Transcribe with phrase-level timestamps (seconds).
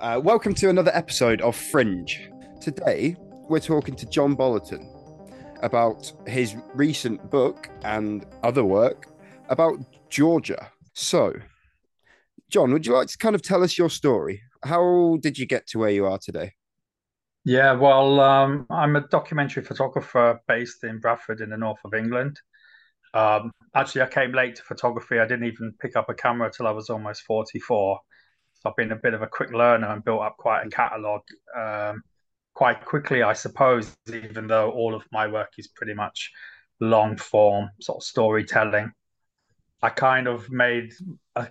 [0.00, 2.30] Uh, welcome to another episode of Fringe.
[2.58, 3.14] Today,
[3.50, 4.88] we're talking to John Bolloten
[5.62, 9.08] about his recent book and other work
[9.50, 9.78] about
[10.08, 10.72] Georgia.
[10.94, 11.34] So,
[12.48, 14.40] John, would you like to kind of tell us your story?
[14.64, 16.54] How did you get to where you are today?
[17.44, 22.40] Yeah, well, um, I'm a documentary photographer based in Bradford in the north of England.
[23.12, 25.18] Um, actually, I came late to photography.
[25.18, 28.00] I didn't even pick up a camera till I was almost 44.
[28.64, 31.24] I've been a bit of a quick learner and built up quite a catalogue
[31.56, 32.02] um,
[32.54, 36.30] quite quickly, I suppose, even though all of my work is pretty much
[36.80, 38.92] long form sort of storytelling.
[39.82, 40.92] I kind of made
[41.36, 41.48] a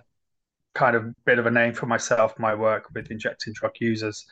[0.74, 4.26] kind of bit of a name for myself, my work with injecting drug users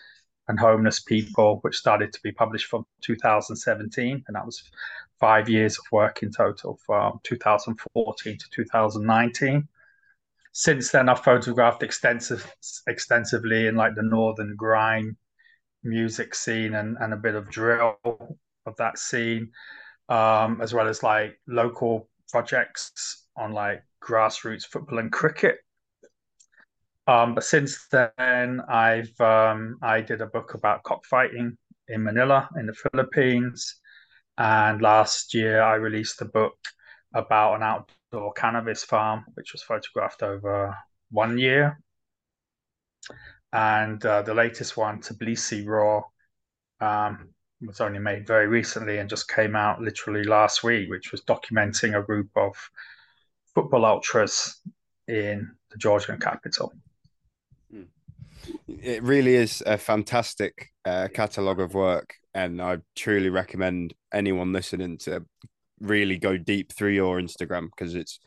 [0.47, 4.25] and homeless people, which started to be published from 2017.
[4.27, 4.63] And that was
[5.19, 9.69] five years of work in total from 2014 to 2019.
[10.53, 12.53] Since then, I've photographed extensive,
[12.87, 15.17] extensively in like the northern grime
[15.85, 19.51] music scene and, and a bit of drill of that scene,
[20.09, 25.59] um, as well as like local projects on like grassroots football and cricket.
[27.07, 31.57] Um, but since then, I've um, I did a book about cockfighting
[31.89, 33.81] in Manila in the Philippines,
[34.37, 36.59] and last year I released a book
[37.15, 37.97] about an outdoor
[38.37, 40.77] cannabis farm, which was photographed over
[41.11, 41.81] one year.
[43.53, 46.03] And uh, the latest one, Tbilisi Raw,
[46.81, 51.23] um, was only made very recently and just came out literally last week, which was
[51.23, 52.55] documenting a group of
[53.55, 54.61] football ultras
[55.09, 56.73] in the Georgian capital
[58.69, 64.99] it really is a fantastic uh, catalogue of work, and I truly recommend anyone listening
[64.99, 65.25] to
[65.81, 68.21] really go deep through your Instagram because it's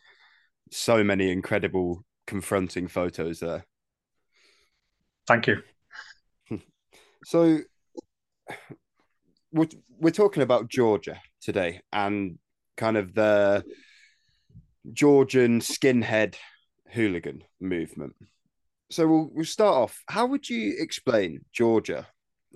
[0.71, 3.65] so many incredible confronting photos there.
[5.27, 5.61] Thank you.
[7.23, 7.59] So
[9.51, 9.67] we're,
[9.99, 12.39] we're talking about Georgia today and
[12.77, 13.63] kind of the
[14.91, 16.33] Georgian skinhead
[16.89, 18.15] hooligan movement
[18.91, 20.03] so we'll, we'll start off.
[20.07, 22.07] How would you explain Georgia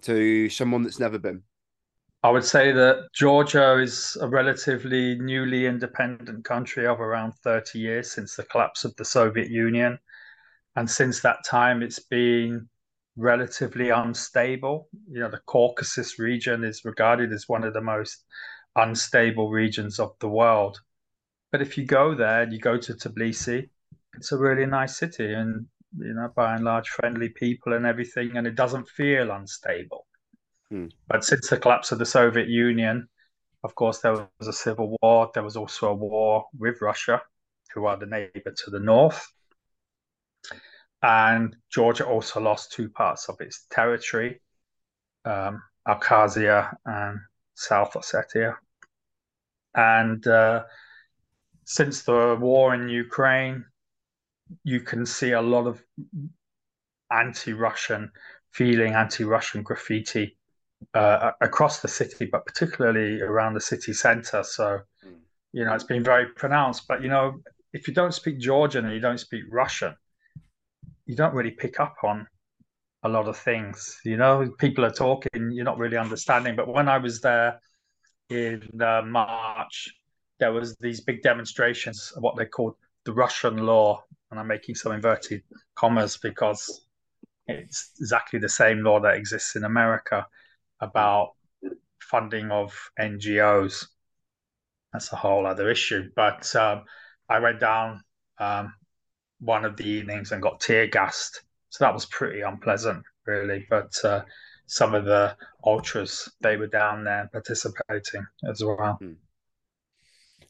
[0.04, 1.44] to someone that's never been?
[2.26, 8.12] I would say that Georgia is a relatively newly independent country of around 30 years
[8.12, 10.00] since the collapse of the Soviet Union.
[10.76, 12.68] And since that time, it's been
[13.16, 14.90] relatively unstable.
[15.08, 18.26] You know, the Caucasus region is regarded as one of the most
[18.76, 20.80] unstable regions of the world.
[21.52, 23.70] But if you go there, you go to Tbilisi,
[24.18, 25.32] it's a really nice city.
[25.32, 25.68] And
[26.00, 30.08] you know, by and large, friendly people and everything, and it doesn't feel unstable.
[30.76, 30.88] Hmm.
[31.08, 33.08] But since the collapse of the Soviet Union,
[33.64, 35.32] of course, there was a civil war.
[35.34, 37.22] There was also a war with Russia,
[37.74, 39.26] who are the neighbor to the north.
[41.02, 44.42] And Georgia also lost two parts of its territory
[45.24, 47.20] um, Abkhazia and
[47.54, 48.56] South Ossetia.
[49.76, 50.64] And uh,
[51.64, 53.64] since the war in Ukraine,
[54.64, 55.82] you can see a lot of
[57.12, 58.12] anti-Russian
[58.52, 60.35] feeling, anti-Russian graffiti
[60.94, 64.44] uh, across the city, but particularly around the city centre.
[64.44, 65.16] So, mm.
[65.52, 66.88] you know, it's been very pronounced.
[66.88, 67.40] But you know,
[67.74, 69.96] if you don't speak Georgian and you don't speak Russian,
[71.06, 72.28] you don't really pick up on
[73.04, 74.00] a lot of things.
[74.04, 76.56] You know, people are talking, you're not really understanding.
[76.56, 77.60] But when I was there
[78.30, 79.94] in uh, March,
[80.40, 82.76] there was these big demonstrations, of what they called
[83.06, 85.44] the Russian law, and I'm making some inverted
[85.76, 86.88] commas because
[87.48, 90.26] it's exactly the same law that exists in America
[90.86, 91.34] about
[92.00, 93.88] funding of NGOs.
[94.94, 96.10] That's a whole other issue.
[96.16, 96.84] But um,
[97.28, 98.02] I went down
[98.40, 98.74] um,
[99.40, 101.44] one of the evenings and got tear gassed.
[101.70, 103.66] So that was pretty unpleasant, really.
[103.70, 104.24] But uh,
[104.68, 108.98] some of the ultras, they were down there participating as well.
[109.02, 109.14] Hmm.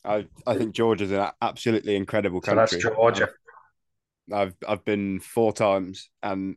[0.03, 2.79] I, I think Georgia's an absolutely incredible country.
[2.79, 3.29] So that's Georgia.
[4.31, 6.55] I've I've been four times and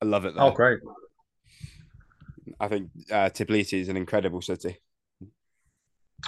[0.00, 0.44] I love it there.
[0.44, 0.80] Oh, great!
[2.60, 4.78] I think uh, Tbilisi is an incredible city.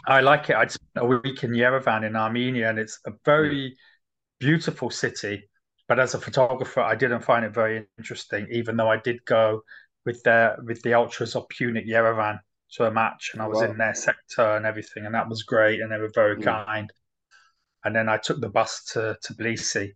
[0.07, 0.57] I like it.
[0.57, 3.77] I spent a week in Yerevan in Armenia, and it's a very
[4.39, 5.45] beautiful city.
[5.89, 9.63] But as a photographer, I didn't find it very interesting, even though I did go
[10.07, 12.39] with the with the ultras of Pyunik Yerevan
[12.75, 13.71] to a match, and I was wow.
[13.71, 16.45] in their sector and everything, and that was great, and they were very mm.
[16.45, 16.91] kind.
[17.85, 19.95] And then I took the bus to Tbilisi,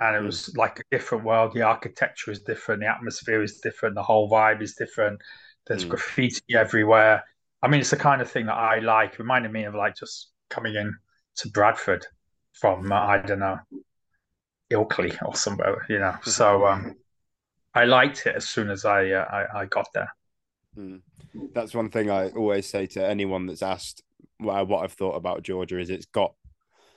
[0.00, 0.26] and it hmm.
[0.26, 1.52] was like a different world.
[1.54, 5.20] The architecture is different, the atmosphere is different, the whole vibe is different.
[5.66, 5.90] There's mm.
[5.90, 7.22] graffiti everywhere.
[7.62, 9.12] I mean, it's the kind of thing that I like.
[9.12, 10.96] It reminded me of like just coming in
[11.36, 12.06] to Bradford
[12.52, 13.58] from uh, I don't know
[14.72, 16.16] Ilkley or somewhere, you know.
[16.22, 16.96] So um,
[17.74, 20.12] I liked it as soon as I uh, I, I, got there.
[20.76, 21.02] Mm.
[21.52, 24.02] That's one thing I always say to anyone that's asked
[24.40, 26.34] well, what I've thought about Georgia is it's got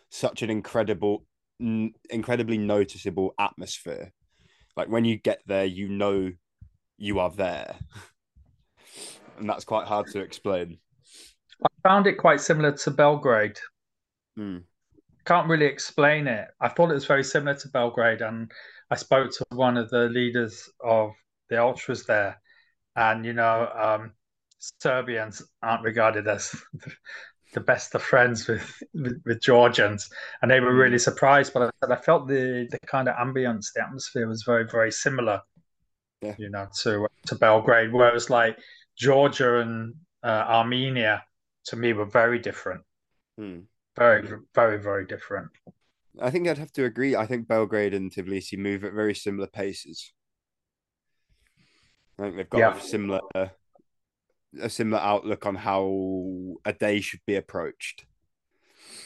[0.09, 1.25] such an incredible,
[1.61, 4.11] n- incredibly noticeable atmosphere.
[4.75, 6.31] Like when you get there, you know
[6.97, 7.75] you are there,
[9.37, 10.77] and that's quite hard to explain.
[11.63, 13.59] I found it quite similar to Belgrade.
[14.37, 14.63] Mm.
[15.25, 16.47] Can't really explain it.
[16.59, 18.51] I thought it was very similar to Belgrade, and
[18.89, 21.11] I spoke to one of the leaders of
[21.49, 22.41] the ultras there,
[22.95, 24.13] and you know, um,
[24.81, 26.55] Serbians aren't regarded as
[27.53, 30.09] the best of friends with, with, with Georgians,
[30.41, 31.01] and they were really mm.
[31.01, 31.53] surprised.
[31.53, 35.41] But I I felt the the kind of ambience, the atmosphere was very very similar,
[36.21, 36.35] yeah.
[36.37, 37.93] you know, to to Belgrade.
[37.93, 38.57] Whereas like
[38.97, 41.23] Georgia and uh, Armenia,
[41.65, 42.81] to me, were very different.
[43.37, 43.59] Hmm.
[43.95, 45.49] Very very very different.
[46.21, 47.15] I think I'd have to agree.
[47.15, 50.13] I think Belgrade and Tbilisi move at very similar paces.
[52.19, 52.79] I think they've got yeah.
[52.79, 53.21] similar
[54.61, 58.05] a similar outlook on how a day should be approached.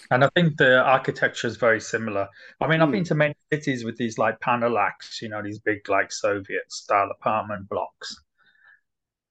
[0.10, 2.28] And I think the architecture is very similar.
[2.62, 3.08] I mean, I've been hmm.
[3.08, 7.68] to many cities with these like panelaks, you know, these big like Soviet style apartment
[7.70, 8.16] blocks.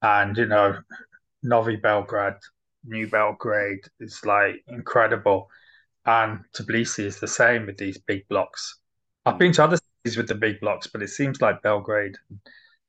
[0.03, 0.79] And, you know,
[1.43, 2.35] Novi Belgrade,
[2.85, 5.49] New Belgrade is like incredible.
[6.05, 8.79] And Tbilisi is the same with these big blocks.
[9.25, 12.17] I've been to other cities with the big blocks, but it seems like Belgrade,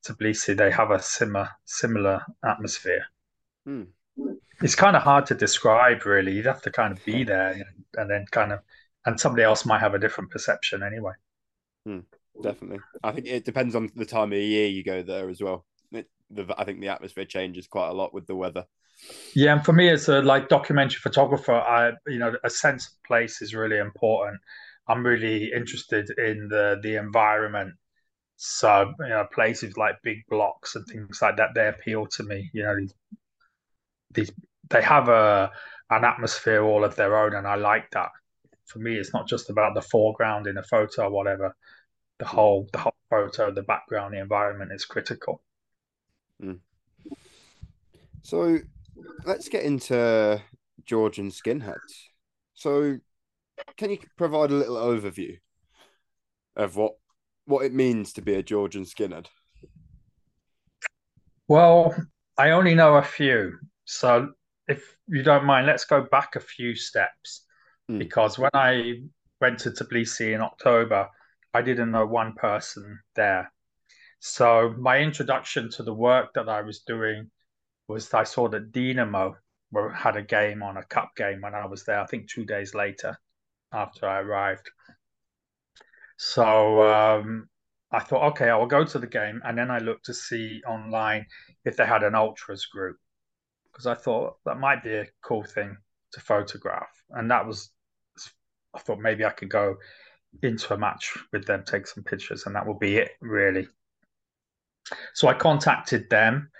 [0.06, 3.04] Tbilisi, they have a similar similar atmosphere.
[3.68, 3.82] Hmm.
[4.62, 6.32] It's kind of hard to describe, really.
[6.32, 7.64] You'd have to kind of be there and,
[7.96, 8.60] and then kind of,
[9.04, 11.12] and somebody else might have a different perception anyway.
[11.84, 11.98] Hmm.
[12.42, 12.80] Definitely.
[13.02, 15.66] I think it depends on the time of year you go there as well.
[15.92, 18.64] It, the, I think the atmosphere changes quite a lot with the weather.
[19.34, 22.92] Yeah, and for me, as a like documentary photographer, I you know a sense of
[23.06, 24.40] place is really important.
[24.88, 27.74] I'm really interested in the the environment.
[28.36, 32.50] So you know, places like big blocks and things like that, they appeal to me.
[32.52, 32.94] You know, these
[34.12, 34.32] these
[34.70, 35.50] they have a
[35.90, 38.10] an atmosphere all of their own, and I like that.
[38.66, 41.56] For me, it's not just about the foreground in a photo or whatever.
[42.18, 45.42] The whole the whole photo, the background, the environment is critical.
[46.42, 46.60] Mm.
[48.22, 48.58] So
[49.24, 50.42] let's get into
[50.84, 52.08] Georgian skinheads.
[52.54, 52.98] So,
[53.76, 55.38] can you provide a little overview
[56.56, 56.94] of what
[57.46, 59.26] what it means to be a Georgian skinhead?
[61.46, 61.94] Well,
[62.36, 63.58] I only know a few.
[63.90, 64.34] So,
[64.66, 67.46] if you don't mind, let's go back a few steps
[67.90, 67.98] mm.
[67.98, 69.00] because when I
[69.40, 71.08] went to Tbilisi in October,
[71.54, 73.50] I didn't know one person there.
[74.20, 77.30] So, my introduction to the work that I was doing
[77.88, 79.36] was I saw that Dinamo
[79.72, 81.98] were, had a game on a cup game when I was there.
[81.98, 83.18] I think two days later
[83.72, 84.70] after I arrived.
[86.18, 87.48] So um,
[87.90, 90.60] I thought, okay, I will go to the game, and then I looked to see
[90.68, 91.24] online
[91.64, 92.98] if they had an ultras group
[93.72, 95.76] because I thought that might be a cool thing
[96.12, 97.70] to photograph, and that was
[98.74, 99.76] I thought maybe I could go
[100.42, 103.66] into a match with them, take some pictures, and that will be it really.
[105.14, 106.50] So I contacted them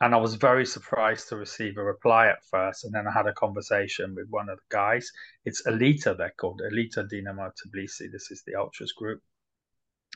[0.00, 2.84] and I was very surprised to receive a reply at first.
[2.84, 5.10] And then I had a conversation with one of the guys.
[5.44, 8.10] It's Elita, they're called Elita Dinamo Tbilisi.
[8.10, 9.20] This is the Ultras group.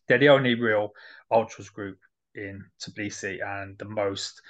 [0.09, 0.91] They're the only real
[1.31, 1.99] Ultras group
[2.35, 4.41] in Tbilisi and the most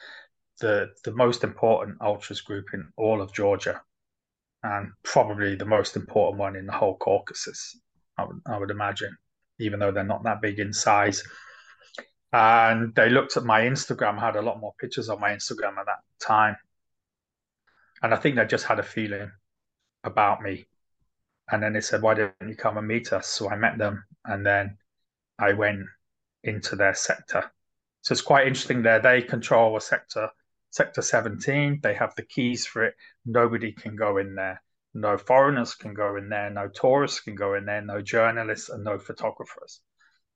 [0.62, 3.82] the the most important Ultras group in all of Georgia,
[4.62, 7.78] and probably the most important one in the whole Caucasus.
[8.16, 9.14] I would I would imagine,
[9.58, 11.22] even though they're not that big in size
[12.32, 14.18] and they looked at my Instagram.
[14.18, 16.56] I had a lot more pictures on my Instagram at that time,
[18.02, 19.30] and I think they just had a feeling
[20.04, 20.66] about me.
[21.50, 24.04] And then they said, "Why didn't you come and meet us?" So I met them,
[24.24, 24.78] and then
[25.38, 25.84] I went
[26.44, 27.50] into their sector.
[28.02, 29.00] So it's quite interesting there.
[29.00, 30.30] They control a sector,
[30.72, 31.78] sector 17.
[31.82, 32.94] They have the keys for it.
[33.24, 34.60] Nobody can go in there.
[34.94, 36.50] No foreigners can go in there.
[36.50, 37.80] No tourists can go in there.
[37.80, 39.80] No journalists and no photographers.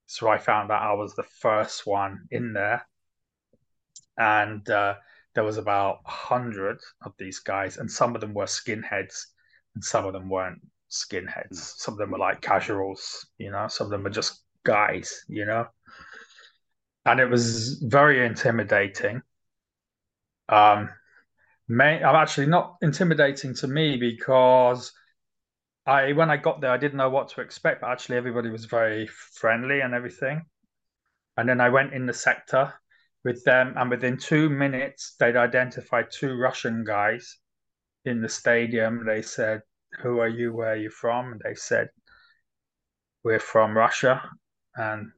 [0.06, 2.86] So I found that I was the first one in there.
[4.16, 4.94] And uh,
[5.34, 9.26] there was about hundred of these guys, and some of them were skinheads,
[9.74, 11.56] and some of them weren't skinheads.
[11.76, 15.44] Some of them were like casuals, you know, some of them were just guys, you
[15.44, 15.66] know.
[17.04, 19.22] And it was very intimidating.
[20.48, 20.90] Um,
[21.68, 24.92] may, I'm actually not intimidating to me because
[25.86, 28.64] I when I got there, I didn't know what to expect, but actually everybody was
[28.64, 30.44] very friendly and everything.
[31.36, 32.72] And then I went in the sector
[33.24, 37.38] with them, and within two minutes, they'd identified two Russian guys
[38.04, 39.04] in the stadium.
[39.04, 39.62] They said,
[40.00, 40.52] "Who are you?
[40.52, 41.90] Where are you from?" And they said,
[43.24, 44.22] "We're from Russia."
[44.76, 45.12] And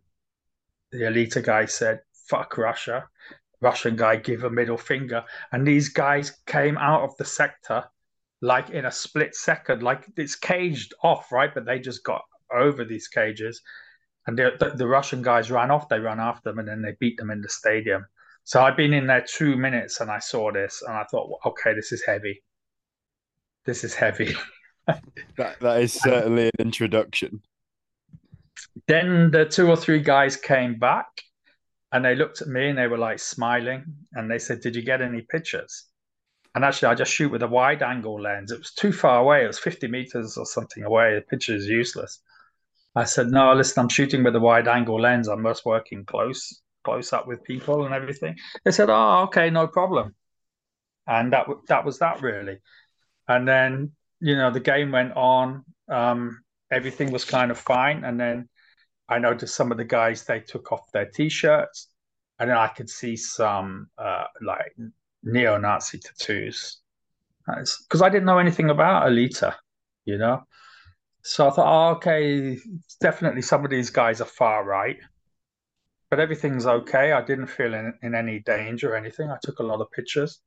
[0.92, 3.08] the elite guy said, fuck Russia.
[3.60, 5.24] Russian guy give a middle finger.
[5.52, 7.84] And these guys came out of the sector
[8.40, 11.52] like in a split second, like it's caged off, right?
[11.52, 12.22] But they just got
[12.54, 13.60] over these cages.
[14.26, 16.94] And the, the, the Russian guys ran off, they ran after them, and then they
[17.00, 18.06] beat them in the stadium.
[18.44, 21.74] So I'd been in there two minutes and I saw this and I thought, okay,
[21.74, 22.42] this is heavy.
[23.66, 24.34] This is heavy.
[24.86, 27.42] that that is certainly an introduction.
[28.86, 31.08] Then the two or three guys came back
[31.92, 34.82] and they looked at me and they were like smiling and they said, Did you
[34.82, 35.86] get any pictures?
[36.54, 38.50] And actually, I just shoot with a wide angle lens.
[38.50, 39.44] It was too far away.
[39.44, 41.14] It was 50 meters or something away.
[41.14, 42.20] The picture is useless.
[42.94, 45.28] I said, No, listen, I'm shooting with a wide angle lens.
[45.28, 48.36] I'm just working close, close up with people and everything.
[48.64, 50.14] They said, Oh, okay, no problem.
[51.06, 52.58] And that that was that really.
[53.28, 55.64] And then, you know, the game went on.
[55.88, 56.40] Um,
[56.70, 58.04] everything was kind of fine.
[58.04, 58.48] And then
[59.08, 61.88] I noticed some of the guys they took off their t-shirts,
[62.38, 64.76] and then I could see some uh, like
[65.22, 66.78] neo-Nazi tattoos
[67.46, 69.54] because I didn't know anything about Elita,
[70.04, 70.42] you know.
[71.22, 72.58] So I thought, oh, okay,
[73.00, 74.98] definitely some of these guys are far right,
[76.10, 77.12] but everything's okay.
[77.12, 79.30] I didn't feel in, in any danger or anything.
[79.30, 80.40] I took a lot of pictures,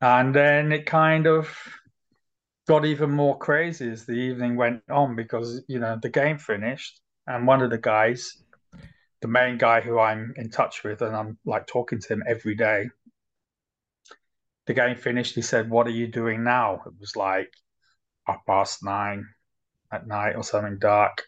[0.00, 1.56] and then it kind of
[2.68, 7.00] got even more crazy as the evening went on because you know the game finished
[7.26, 8.36] and one of the guys,
[9.20, 12.54] the main guy who I'm in touch with, and I'm like talking to him every
[12.54, 12.90] day.
[14.66, 15.34] The game finished.
[15.34, 17.52] He said, "What are you doing now?" It was like
[18.26, 19.28] half past nine
[19.92, 21.24] at night or something dark.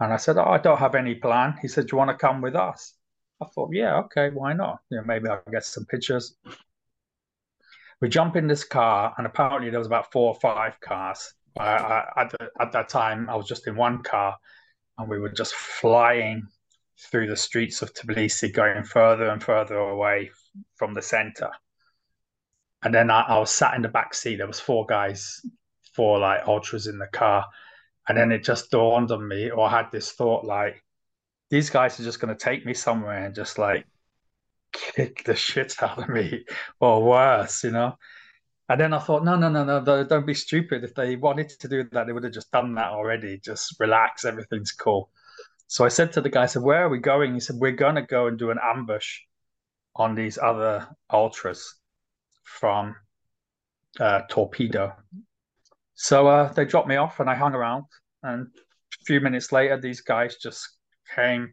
[0.00, 1.56] And I said, oh, I don't have any plan.
[1.62, 2.94] He said, Do you want to come with us?
[3.40, 4.80] I thought, Yeah, okay, why not?
[4.90, 6.34] You know, maybe I'll get some pictures.
[8.00, 11.32] We jump in this car, and apparently there was about four or five cars.
[11.58, 14.36] I, I, at, the, at that time, I was just in one car,
[14.98, 16.46] and we were just flying
[16.98, 20.30] through the streets of Tbilisi, going further and further away
[20.76, 21.50] from the center.
[22.82, 24.36] And then I, I was sat in the back seat.
[24.36, 25.40] There was four guys,
[25.94, 27.46] four like ultras in the car,
[28.08, 30.84] and then it just dawned on me, or I had this thought like,
[31.50, 33.86] these guys are just going to take me somewhere and just like
[34.72, 36.44] kick the shit out of me,
[36.80, 37.96] or worse, you know.
[38.68, 40.84] And then I thought, no, no, no, no, don't be stupid.
[40.84, 43.38] If they wanted to do that, they would have just done that already.
[43.38, 45.10] Just relax, everything's cool.
[45.66, 47.34] So I said to the guy, I said, where are we going?
[47.34, 49.18] He said, we're going to go and do an ambush
[49.96, 51.74] on these other ultras
[52.42, 52.96] from
[54.00, 54.94] uh, Torpedo.
[55.94, 57.84] So uh, they dropped me off and I hung around.
[58.22, 60.66] And a few minutes later, these guys just
[61.14, 61.52] came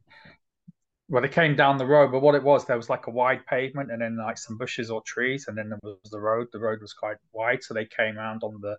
[1.12, 3.46] well, they came down the road, but what it was, there was like a wide
[3.46, 6.48] pavement and then like some bushes or trees, and then there was the road.
[6.54, 8.78] The road was quite wide, so they came around on the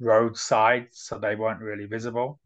[0.00, 2.40] roadside, so they weren't really visible.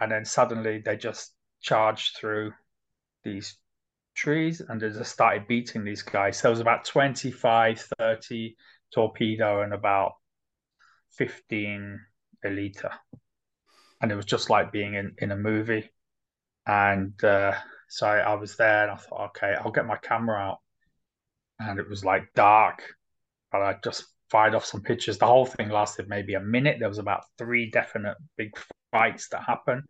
[0.00, 2.52] And then suddenly they just charged through
[3.24, 3.56] these
[4.14, 6.36] trees and they just started beating these guys.
[6.36, 8.54] So there was about 25, 30
[8.92, 10.12] torpedo and about
[11.12, 11.98] 15
[12.44, 12.90] Elita.
[14.02, 15.88] And it was just like being in, in a movie.
[16.66, 17.54] And uh,
[17.88, 20.58] so I, was there and I thought, okay, I'll get my camera out.
[21.58, 22.82] And it was like dark,
[23.50, 25.18] but I just fired off some pictures.
[25.18, 26.76] The whole thing lasted maybe a minute.
[26.78, 28.50] There was about three definite big
[28.90, 29.82] fights that happened.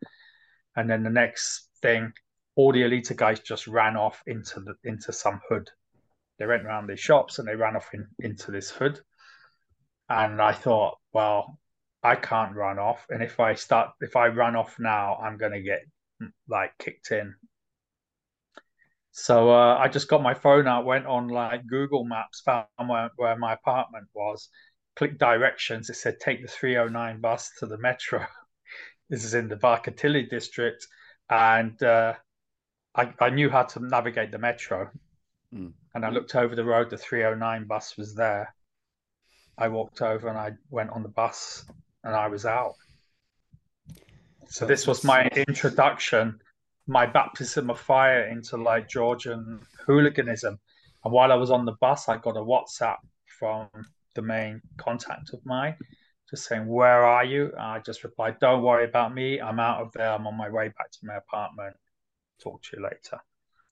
[0.77, 2.13] And then the next thing,
[2.55, 5.69] all the Elita guys just ran off into the into some hood.
[6.39, 9.01] They went around these shops and they ran off in, into this hood.
[10.09, 11.59] And I thought, well,
[12.03, 13.07] I can't run off.
[13.09, 15.81] And if I start, if I run off now, I'm going to get
[16.49, 17.35] like kicked in
[19.19, 23.11] so uh, I just got my phone out, went on like Google Maps, found where,
[23.17, 24.51] where my apartment was,
[24.95, 25.89] clicked directions.
[25.89, 28.27] It said take the 309 bus to the metro.
[29.09, 30.87] this is in the Varketili district,
[31.31, 32.13] and uh,
[32.95, 34.91] I, I knew how to navigate the metro.
[35.55, 35.73] Mm.
[35.95, 36.91] And I looked over the road.
[36.91, 38.55] The 309 bus was there.
[39.57, 41.65] I walked over and I went on the bus,
[42.05, 42.75] and I was out.
[44.49, 46.39] So this was my introduction
[46.87, 50.59] my baptism of fire into like Georgian hooliganism.
[51.05, 52.99] And while I was on the bus, I got a WhatsApp
[53.39, 53.69] from
[54.15, 55.77] the main contact of mine,
[56.31, 59.41] just saying, "Where are you?" And I just replied, "Don't worry about me.
[59.41, 60.13] I'm out of there.
[60.13, 61.77] I'm on my way back to my apartment.
[62.43, 63.21] Talk to you later."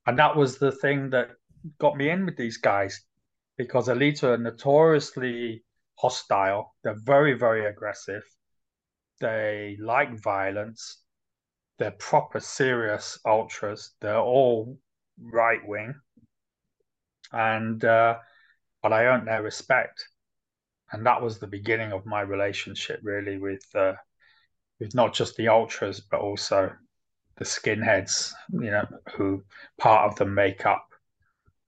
[0.07, 1.31] And that was the thing that
[1.79, 3.05] got me in with these guys,
[3.57, 5.65] because Elita are notoriously
[5.97, 6.75] hostile.
[6.83, 8.23] They're very, very aggressive.
[9.21, 11.04] They like violence
[11.79, 13.93] they're proper serious ultras.
[14.01, 14.79] They're all
[15.21, 15.95] right wing,
[17.33, 18.19] and uh,
[18.83, 20.09] but I earned their respect,
[20.93, 23.95] and that was the beginning of my relationship really with uh,
[24.81, 26.73] with not just the ultras but also
[27.37, 29.43] the skinheads, you know, who
[29.79, 30.87] part of them make up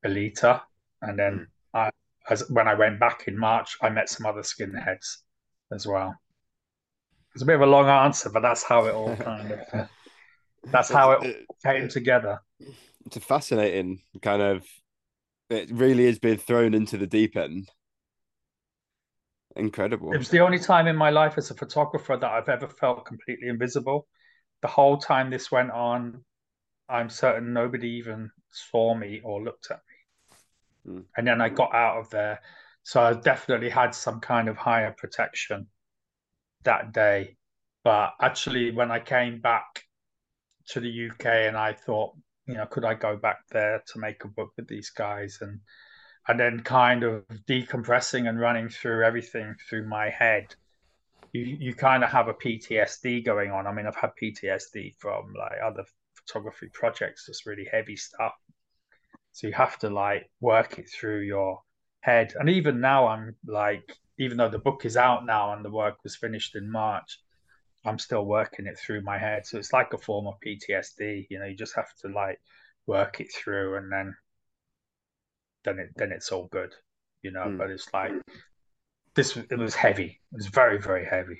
[0.04, 0.60] Elita,
[1.02, 1.46] and then mm.
[1.74, 1.90] I,
[2.30, 5.18] as when I went back in March, I met some other skinheads
[5.72, 6.14] as well.
[7.36, 9.90] It's a bit of a long answer, but that's how it all kind of
[10.72, 12.40] that's how it came together.
[13.04, 14.66] It's a fascinating kind of.
[15.50, 17.68] It really is being thrown into the deep end.
[19.54, 20.14] Incredible.
[20.14, 23.04] It was the only time in my life as a photographer that I've ever felt
[23.04, 24.08] completely invisible.
[24.62, 26.24] The whole time this went on,
[26.88, 29.80] I'm certain nobody even saw me or looked at
[30.86, 30.94] me.
[30.94, 31.04] Mm.
[31.18, 32.40] And then I got out of there.
[32.82, 35.66] So I definitely had some kind of higher protection
[36.66, 37.36] that day.
[37.82, 39.82] But actually, when I came back
[40.68, 42.14] to the UK and I thought,
[42.46, 45.60] you know, could I go back there to make a book with these guys and
[46.28, 50.54] and then kind of decompressing and running through everything through my head.
[51.32, 53.66] You you kind of have a PTSD going on.
[53.66, 58.32] I mean, I've had PTSD from like other photography projects, just really heavy stuff.
[59.32, 61.60] So you have to like work it through your
[62.06, 62.32] head.
[62.38, 65.96] And even now, I'm like, even though the book is out now and the work
[66.04, 67.18] was finished in March,
[67.84, 69.46] I'm still working it through my head.
[69.46, 71.26] So it's like a form of PTSD.
[71.28, 72.40] You know, you just have to like
[72.86, 74.16] work it through, and then
[75.64, 76.72] then it then it's all good.
[77.22, 77.58] You know, mm.
[77.58, 78.12] but it's like
[79.14, 79.36] this.
[79.36, 80.20] It was heavy.
[80.32, 81.38] It was very very heavy.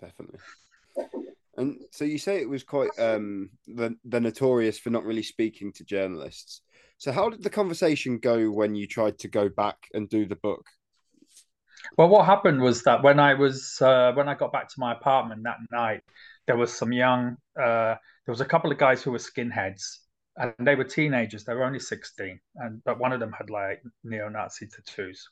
[0.00, 0.40] Definitely.
[1.56, 5.72] And so you say it was quite um the the notorious for not really speaking
[5.74, 6.62] to journalists.
[6.98, 10.36] So how did the conversation go when you tried to go back and do the
[10.36, 10.64] book?
[11.98, 14.92] Well, what happened was that when I was uh, when I got back to my
[14.92, 16.02] apartment that night,
[16.46, 19.98] there was some young uh, there was a couple of guys who were skinheads,
[20.36, 21.44] and they were teenagers.
[21.44, 25.28] They were only sixteen, and but one of them had like neo-Nazi tattoos,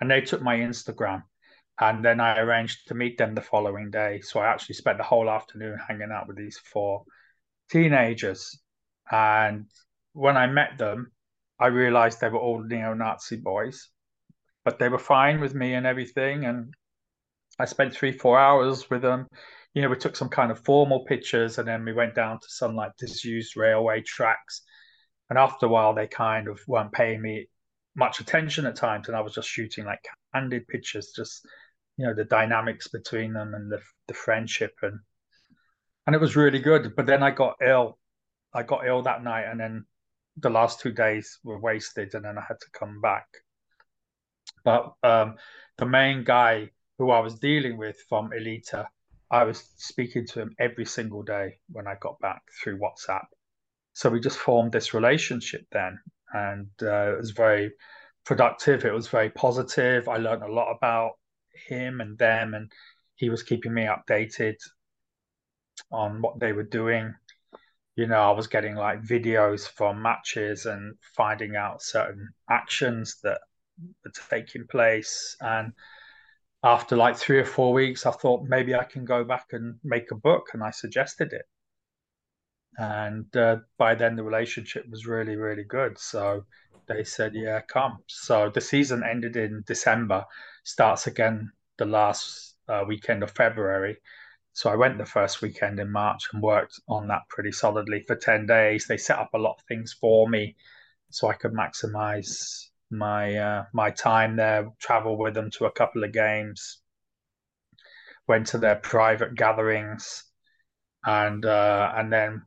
[0.00, 1.22] and they took my Instagram,
[1.78, 4.22] and then I arranged to meet them the following day.
[4.22, 7.04] So I actually spent the whole afternoon hanging out with these four
[7.70, 8.58] teenagers,
[9.12, 9.66] and
[10.12, 11.12] when I met them,
[11.58, 13.88] I realized they were all neo-Nazi boys
[14.64, 16.44] but they were fine with me and everything.
[16.44, 16.74] And
[17.58, 19.26] I spent three, four hours with them.
[19.74, 22.46] You know, we took some kind of formal pictures and then we went down to
[22.48, 24.62] some like disused railway tracks.
[25.28, 27.48] And after a while, they kind of weren't paying me
[27.94, 29.08] much attention at times.
[29.08, 30.00] And I was just shooting like
[30.34, 31.46] candid pictures, just,
[31.96, 34.72] you know, the dynamics between them and the, the friendship.
[34.82, 34.98] And,
[36.06, 36.94] and it was really good.
[36.96, 37.98] But then I got ill.
[38.52, 39.44] I got ill that night.
[39.44, 39.84] And then
[40.36, 42.14] the last two days were wasted.
[42.14, 43.26] And then I had to come back.
[44.64, 45.36] But um,
[45.78, 48.86] the main guy who I was dealing with from Elita,
[49.30, 53.24] I was speaking to him every single day when I got back through WhatsApp.
[53.92, 55.98] So we just formed this relationship then,
[56.32, 57.72] and uh, it was very
[58.24, 58.84] productive.
[58.84, 60.08] It was very positive.
[60.08, 61.12] I learned a lot about
[61.68, 62.70] him and them, and
[63.14, 64.56] he was keeping me updated
[65.90, 67.14] on what they were doing.
[68.00, 73.42] You know, I was getting like videos from matches and finding out certain actions that
[74.02, 75.36] were taking place.
[75.42, 75.74] And
[76.64, 80.12] after like three or four weeks, I thought maybe I can go back and make
[80.12, 81.44] a book, and I suggested it.
[82.78, 85.98] And uh, by then, the relationship was really, really good.
[85.98, 86.46] So
[86.88, 90.24] they said, "Yeah, come." So the season ended in December,
[90.64, 93.98] starts again the last uh, weekend of February.
[94.60, 98.14] So I went the first weekend in March and worked on that pretty solidly for
[98.14, 98.84] 10 days.
[98.86, 100.54] They set up a lot of things for me
[101.08, 106.04] so I could maximize my uh, my time there, travel with them to a couple
[106.04, 106.82] of games,
[108.28, 110.24] went to their private gatherings,
[111.06, 112.42] and uh, and then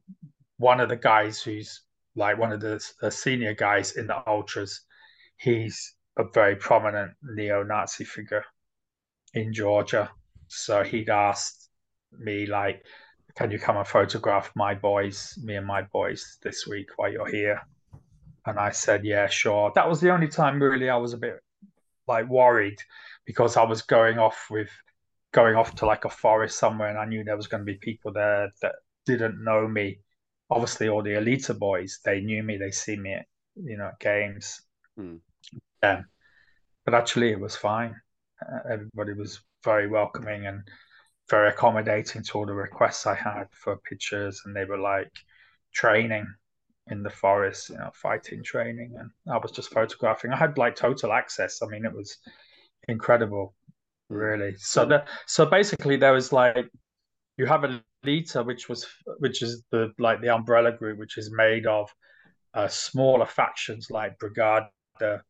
[0.57, 1.81] one of the guys who's
[2.15, 4.81] like one of the, the senior guys in the ultras,
[5.37, 8.45] he's a very prominent neo-Nazi figure
[9.33, 10.11] in Georgia.
[10.47, 11.62] So he'd asked
[12.19, 12.85] me like,
[13.35, 17.29] "Can you come and photograph my boys, me and my boys this week while you're
[17.29, 17.61] here?"
[18.45, 19.71] And I said, yeah, sure.
[19.75, 21.39] That was the only time really I was a bit
[22.07, 22.77] like worried
[23.25, 24.69] because I was going off with
[25.31, 27.77] going off to like a forest somewhere and I knew there was going to be
[27.77, 29.99] people there that didn't know me.
[30.49, 33.99] Obviously, all the Elita boys, they knew me, they see me at, you know, at
[33.99, 34.61] games.
[35.81, 36.05] Um,
[36.85, 37.95] but actually, it was fine.
[38.41, 40.67] Uh, everybody was very welcoming and
[41.33, 44.39] very accommodating to all the requests I had for pictures.
[44.45, 45.11] And they were like
[45.73, 46.27] training
[46.87, 50.31] in the forest, you know, fighting training, and I was just photographing.
[50.31, 51.61] I had like total access.
[51.63, 52.17] I mean, it was
[52.87, 53.55] incredible,
[54.09, 54.55] really.
[54.57, 56.67] So that so basically there was like
[57.37, 58.85] you have a Elita, which was
[59.19, 61.89] which is the like the umbrella group, which is made of
[62.53, 65.21] uh, smaller factions like Brigada,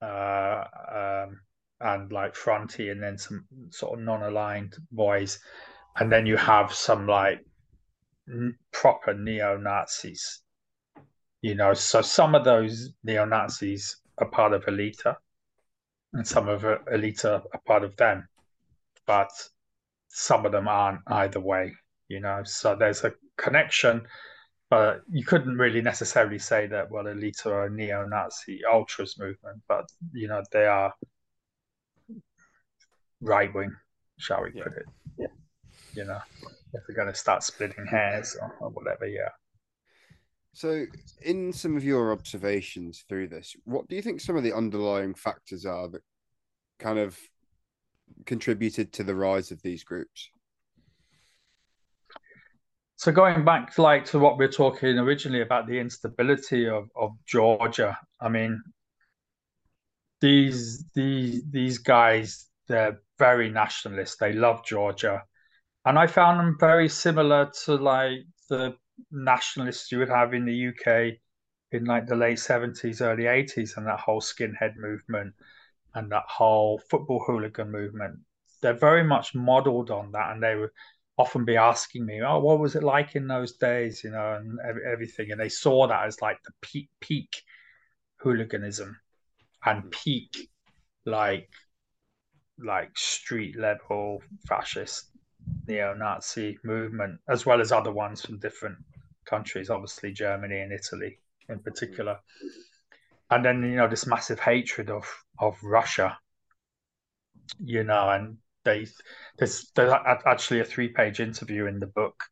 [0.00, 0.64] uh,
[1.00, 1.40] um,
[1.82, 5.38] and like Fronty, and then some sort of non-aligned boys,
[5.96, 7.44] and then you have some like
[8.72, 10.42] proper neo Nazis.
[11.42, 15.16] You know, so some of those neo Nazis are part of Elita,
[16.12, 18.28] and some of uh, Elita are part of them,
[19.06, 19.30] but
[20.08, 21.72] some of them aren't either way.
[22.08, 24.06] You know, so there's a connection,
[24.70, 29.86] but you couldn't really necessarily say that well, Elita are a neo-Nazi ultras movement, but
[30.12, 30.92] you know they are
[33.22, 33.74] right wing,
[34.18, 34.64] shall we yeah.
[34.64, 34.86] put it?
[35.18, 35.26] Yeah.
[35.94, 36.20] You know,
[36.74, 39.28] if we're going to start splitting hairs or, or whatever, yeah.
[40.54, 40.84] So,
[41.22, 45.14] in some of your observations through this, what do you think some of the underlying
[45.14, 46.02] factors are that
[46.78, 47.18] kind of
[48.26, 50.28] contributed to the rise of these groups?
[52.96, 56.88] So going back to like to what we are talking originally about the instability of,
[56.94, 58.62] of Georgia, I mean,
[60.20, 64.18] these these these guys they're very nationalist.
[64.20, 65.22] They love Georgia,
[65.84, 68.76] and I found them very similar to like the
[69.10, 71.18] nationalists you would have in the UK
[71.72, 75.34] in like the late seventies, early eighties, and that whole skinhead movement
[75.94, 78.18] and that whole football hooligan movement.
[78.60, 80.70] They're very much modeled on that, and they would
[81.18, 84.58] often be asking me, "Oh, what was it like in those days?" You know, and
[84.86, 87.42] everything, and they saw that as like the peak peak
[88.16, 88.98] hooliganism
[89.64, 90.50] and peak
[91.04, 91.48] like
[92.64, 95.10] like street level fascist
[95.66, 98.78] neo-Nazi movement, as well as other ones from different
[99.24, 101.64] countries, obviously Germany and Italy in mm-hmm.
[101.64, 102.18] particular.
[103.30, 105.04] And then you know this massive hatred of
[105.38, 106.18] of Russia,
[107.58, 108.86] you know, and they
[109.38, 109.92] there's there's
[110.26, 112.22] actually a three page interview in the book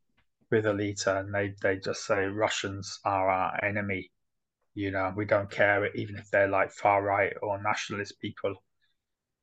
[0.50, 4.10] with Elita, and they they just say Russians are our enemy.
[4.74, 8.62] You know, we don't care even if they're like far right or nationalist people.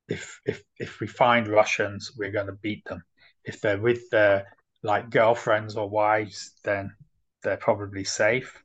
[0.08, 3.04] If if if we find Russians, we're going to beat them.
[3.43, 4.46] If they're with their
[4.84, 6.96] like girlfriends or wives, then
[7.43, 8.63] they're probably safe.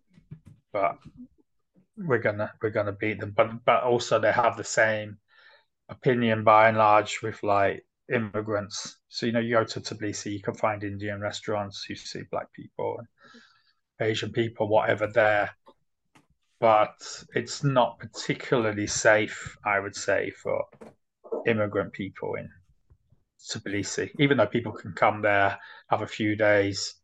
[0.72, 0.98] But
[1.96, 3.32] we're gonna we're gonna beat them.
[3.36, 5.18] But but also they have the same
[5.88, 8.98] opinion by and large with like immigrants.
[9.08, 12.52] So you know, you go to Tbilisi, you can find Indian restaurants, you see black
[12.52, 13.08] people and
[14.00, 15.50] Asian people, whatever there.
[16.60, 20.64] But it's not particularly safe, I would say, for
[21.46, 22.48] immigrant people in
[23.40, 24.10] Tbilisi.
[24.18, 26.94] Even though people can come there, have a few days,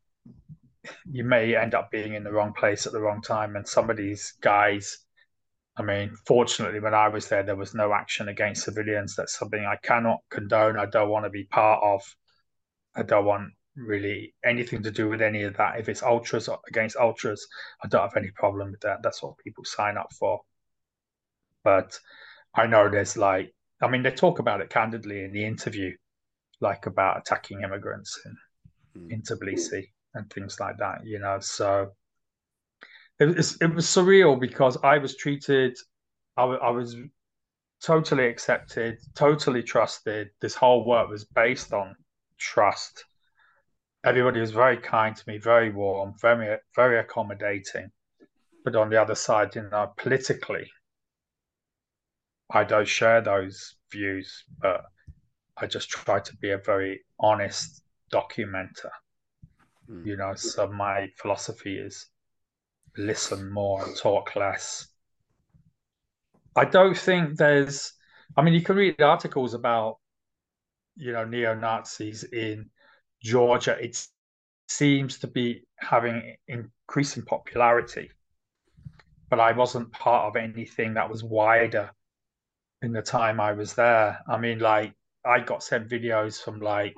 [1.11, 3.90] you may end up being in the wrong place at the wrong time, and some
[3.90, 4.98] of these guys
[5.79, 9.14] I mean, fortunately, when I was there, there was no action against civilians.
[9.14, 10.77] That's something I cannot condone.
[10.77, 12.03] I don't want to be part of.
[12.96, 15.79] I don't want really anything to do with any of that.
[15.79, 17.46] If it's ultras against ultras,
[17.85, 19.05] I don't have any problem with that.
[19.05, 20.40] That's what people sign up for.
[21.62, 21.96] But
[22.57, 25.95] I know there's like, I mean, they talk about it candidly in the interview,
[26.61, 28.37] like about attacking immigrants in,
[29.03, 29.12] mm.
[29.12, 31.38] in Tbilisi and things like that, you know.
[31.41, 31.93] So
[33.21, 35.77] it was it was surreal because I was treated,
[36.37, 36.97] I, I was
[37.83, 40.31] totally accepted, totally trusted.
[40.41, 41.95] This whole work was based on
[42.38, 43.05] trust.
[44.05, 47.91] Everybody was very kind to me, very warm, very very accommodating.
[48.64, 50.69] But on the other side, you know, politically,
[52.51, 54.85] I don't share those views, but
[55.57, 57.83] I just try to be a very honest
[58.13, 58.91] documenter.
[59.91, 60.07] Mm.
[60.07, 62.07] You know, so my philosophy is
[62.97, 64.89] listen more and talk less.
[66.57, 67.93] I don't think there's.
[68.37, 69.99] I mean, you can read articles about,
[70.97, 72.71] you know, neo Nazis in
[73.23, 73.77] Georgia.
[73.79, 74.07] It
[74.69, 78.11] seems to be having increasing popularity,
[79.31, 81.91] but I wasn't part of anything that was wider
[82.83, 84.19] in the time I was there.
[84.29, 86.97] I mean, like I got sent videos from like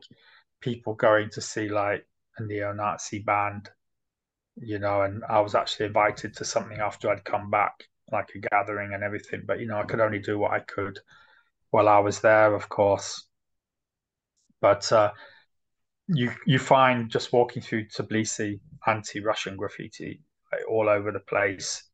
[0.60, 2.06] people going to see like
[2.38, 3.70] a neo-Nazi band
[4.56, 8.38] you know, and I was actually invited to something after I'd come back, like a
[8.38, 9.42] gathering and everything.
[9.46, 10.98] But you know, I could only do what I could
[11.70, 13.26] while I was there, of course.
[14.60, 15.12] But uh,
[16.08, 20.20] you you find just walking through Tbilisi anti-Russian graffiti
[20.52, 21.84] like, all over the place.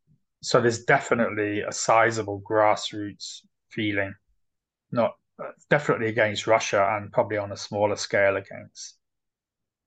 [0.43, 3.41] So there's definitely a sizable grassroots
[3.77, 4.15] feeling,
[4.91, 5.13] not
[5.71, 8.97] definitely against Russia and probably on a smaller scale against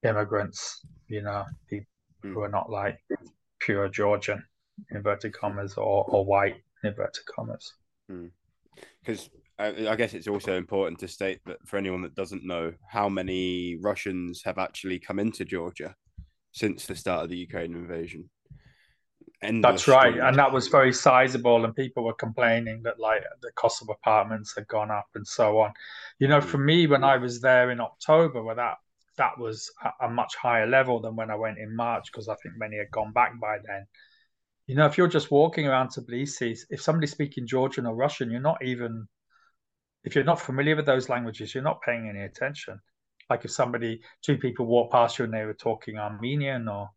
[0.07, 0.85] immigrants.
[1.07, 1.87] You know, people
[2.23, 2.33] mm.
[2.33, 2.99] who are not like
[3.59, 4.43] pure Georgian
[4.91, 7.73] inverted commas or, or white inverted commas.
[8.07, 9.87] Because mm.
[9.87, 13.09] I, I guess it's also important to state that for anyone that doesn't know, how
[13.09, 15.95] many Russians have actually come into Georgia
[16.51, 18.29] since the start of the Ukraine invasion.
[19.41, 23.81] That's right, and that was very sizable, and people were complaining that like the cost
[23.81, 25.71] of apartments had gone up and so on.
[26.19, 28.77] You know, for me, when I was there in October, where that
[29.17, 32.35] that was a, a much higher level than when I went in March because I
[32.35, 33.85] think many had gone back by then.
[34.67, 38.41] You know, if you're just walking around Tbilisi, if somebody's speaking Georgian or Russian, you're
[38.41, 39.07] not even
[40.03, 42.79] if you're not familiar with those languages, you're not paying any attention.
[43.29, 46.89] Like if somebody, two people walk past you and they were talking Armenian or,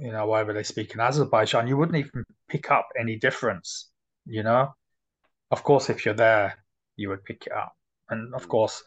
[0.00, 3.90] you know, whatever they speak in Azerbaijan, you wouldn't even pick up any difference,
[4.26, 4.74] you know?
[5.50, 6.62] Of course, if you're there,
[6.96, 7.72] you would pick it up.
[8.10, 8.48] And of mm.
[8.48, 8.82] course,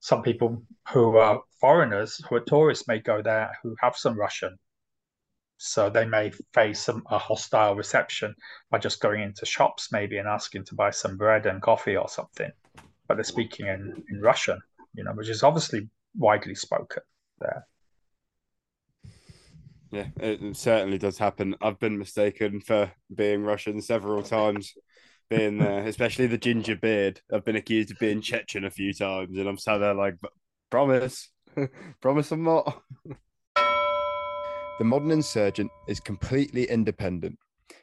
[0.00, 4.56] some people who are foreigners, who are tourists, may go there who have some Russian.
[5.56, 8.34] So they may face some, a hostile reception
[8.70, 12.08] by just going into shops, maybe, and asking to buy some bread and coffee or
[12.08, 12.50] something.
[13.08, 14.60] But they're speaking in, in Russian,
[14.94, 17.02] you know, which is obviously widely spoken
[17.40, 17.66] there.
[19.90, 21.54] Yeah, it certainly does happen.
[21.62, 24.74] I've been mistaken for being Russian several times
[25.28, 27.20] being there, uh, especially the ginger beard.
[27.32, 30.16] I've been accused of being Chechen a few times, and I'm sat there like,
[30.70, 31.30] promise,
[32.00, 32.82] promise I'm not.
[34.78, 37.38] the Modern Insurgent is completely independent.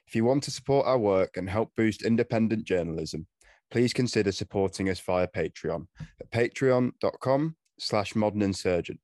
[0.07, 3.25] If you want to support our work and help boost independent journalism,
[3.71, 5.87] please consider supporting us via Patreon
[6.21, 8.99] at patreon.com slash modern insurgent.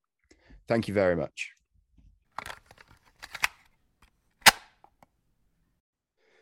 [0.68, 1.52] Thank you very much.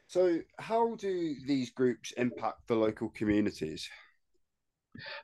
[0.10, 3.88] So, how do these groups impact the local communities?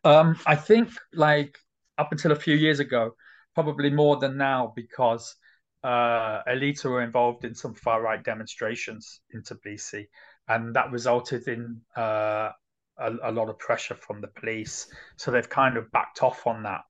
[0.04, 1.58] Um, I think, like
[1.98, 3.16] up until a few years ago,
[3.56, 5.36] probably more than now, because
[5.84, 10.06] uh, Elita were involved in some far right demonstrations in Tbilisi,
[10.50, 12.52] and that resulted in uh,
[13.00, 14.86] a, a, lot of pressure from the police.
[15.18, 16.82] So they've kind of backed off on that.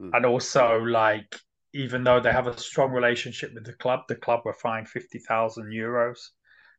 [0.00, 0.12] Mm.
[0.14, 1.36] And also, like,
[1.74, 5.66] even though they have a strong relationship with the club, the club were fined 50,000
[5.66, 6.30] euros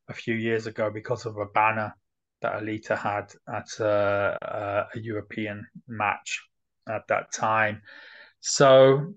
[0.09, 1.95] a few years ago because of a banner
[2.41, 6.41] that Elita had at a, a, European match
[6.89, 7.81] at that time.
[8.39, 9.13] So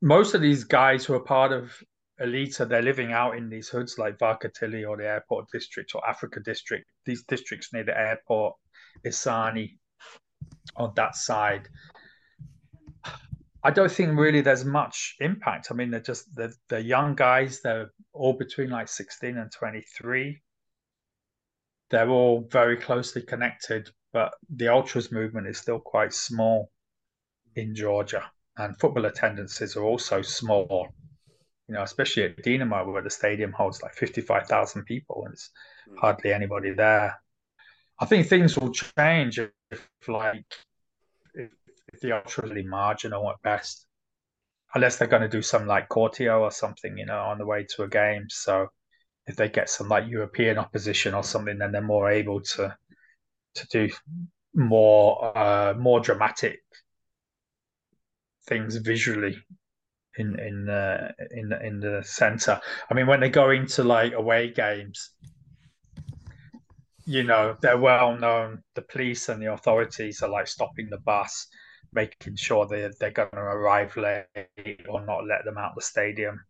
[0.00, 1.72] most of these guys who are part of
[2.20, 6.40] Elita, they're living out in these hoods like Varketili or the airport district or Africa
[6.40, 6.86] district.
[7.04, 8.54] These districts near the airport,
[9.04, 9.76] Isani
[10.76, 11.68] on that side.
[13.62, 15.68] I don't think really there's much impact.
[15.70, 17.60] I mean, they're just they're, they're young guys.
[17.62, 20.40] They're all between like 16 and 23.
[21.90, 26.70] They're all very closely connected, but the ultras movement is still quite small
[27.54, 28.24] in Georgia,
[28.56, 30.88] and football attendances are also small.
[31.68, 35.50] You know, especially at Dinamo, where the stadium holds like 55,000 people, and it's
[35.88, 35.98] mm.
[35.98, 37.20] hardly anybody there.
[37.98, 40.44] I think things will change if, like,
[41.34, 43.86] if the ultra really marginal at best,
[44.76, 47.64] unless they're going to do some like corteo or something, you know, on the way
[47.64, 48.26] to a game.
[48.28, 48.68] So
[49.26, 52.76] if they get some like European opposition or something, then they're more able to
[53.54, 53.88] to do
[54.54, 56.60] more uh, more dramatic
[58.46, 59.38] things visually
[60.18, 62.60] in in uh, in in the center.
[62.90, 65.10] I mean, when they go into like away games,
[67.06, 68.62] you know, they're well known.
[68.74, 71.48] The police and the authorities are like stopping the bus
[71.96, 74.26] making sure they they're going to arrive late
[74.88, 76.44] or not let them out the stadium.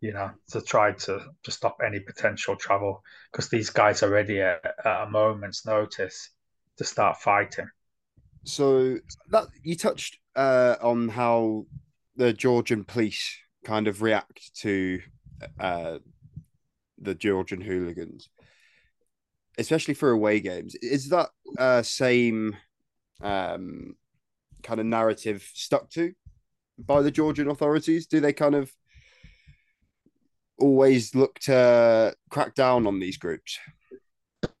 [0.00, 4.40] You know, to try to to stop any potential trouble because these guys are ready
[4.40, 6.30] at, at a moment's notice
[6.76, 7.68] to start fighting.
[8.44, 8.98] So
[9.30, 11.66] that you touched uh, on how
[12.16, 15.00] the Georgian police kind of react to
[15.60, 15.98] uh,
[16.98, 18.28] the Georgian hooligans,
[19.56, 20.74] especially for away games.
[20.82, 22.56] Is that uh, same
[23.20, 23.94] um,
[24.62, 26.12] kind of narrative stuck to
[26.78, 28.06] by the Georgian authorities?
[28.06, 28.70] Do they kind of
[30.58, 33.58] always look to crack down on these groups?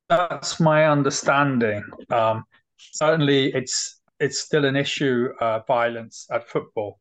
[0.08, 1.84] That's my understanding.
[2.10, 2.44] Um,
[2.76, 7.00] certainly, it's it's still an issue, uh, violence at football,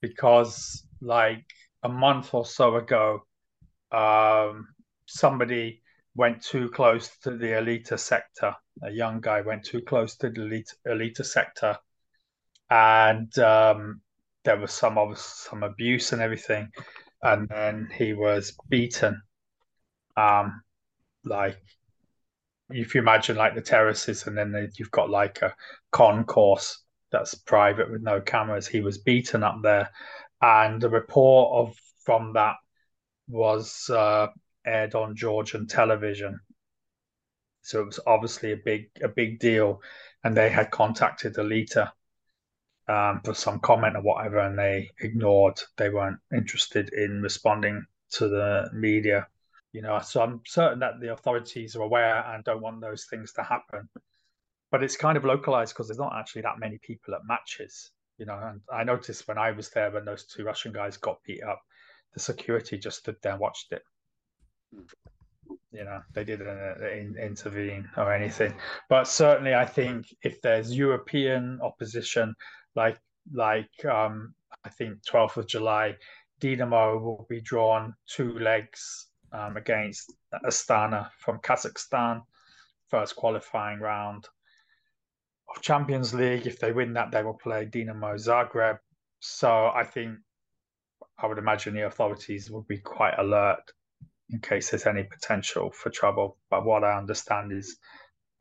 [0.00, 1.44] because like
[1.82, 3.26] a month or so ago,
[3.90, 4.68] um,
[5.06, 5.82] somebody
[6.14, 8.54] went too close to the elite sector.
[8.82, 11.76] A young guy went too close to the elite, Elita sector
[12.72, 14.00] and um,
[14.44, 16.70] there was some some abuse and everything,
[17.22, 19.20] and then he was beaten.
[20.16, 20.62] Um,
[21.22, 21.58] like
[22.70, 25.54] if you imagine like the terraces, and then you've got like a
[25.90, 28.66] concourse that's private with no cameras.
[28.66, 29.90] He was beaten up there,
[30.40, 32.56] and the report of from that
[33.28, 34.28] was uh,
[34.64, 36.40] aired on Georgian television.
[37.60, 39.82] So it was obviously a big a big deal,
[40.24, 41.92] and they had contacted Elita
[42.88, 45.60] um, for some comment or whatever, and they ignored.
[45.76, 49.26] They weren't interested in responding to the media.
[49.72, 53.32] You know, so I'm certain that the authorities are aware and don't want those things
[53.34, 53.88] to happen.
[54.70, 57.90] But it's kind of localized because there's not actually that many people at matches.
[58.18, 61.22] You know, and I noticed when I was there when those two Russian guys got
[61.26, 61.60] beat up,
[62.14, 63.82] the security just stood there and watched it.
[64.74, 64.84] Mm.
[65.72, 66.86] You know, they didn't uh,
[67.20, 68.54] intervene or anything.
[68.90, 72.34] But certainly, I think if there's European opposition,
[72.74, 72.98] like
[73.32, 75.96] like um, I think 12th of July,
[76.40, 80.12] Dinamo will be drawn two legs um, against
[80.44, 82.22] Astana from Kazakhstan,
[82.88, 84.28] first qualifying round
[85.48, 86.46] of Champions League.
[86.46, 88.78] If they win that, they will play Dinamo Zagreb.
[89.20, 90.18] So I think
[91.18, 93.62] I would imagine the authorities will be quite alert
[94.30, 96.38] in case there's any potential for trouble.
[96.50, 97.76] But what I understand is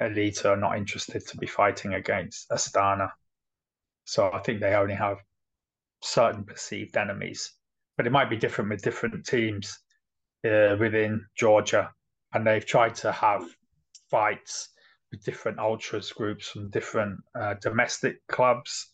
[0.02, 3.12] Elita are not interested to be fighting against Astana.
[4.06, 5.18] So I think they only have
[6.04, 7.54] certain perceived enemies.
[7.98, 9.78] But it might be different with different teams
[10.46, 11.92] uh, within Georgia.
[12.34, 13.44] And they've tried to have
[14.10, 14.70] fights
[15.12, 18.90] with different ultras groups from different uh, domestic clubs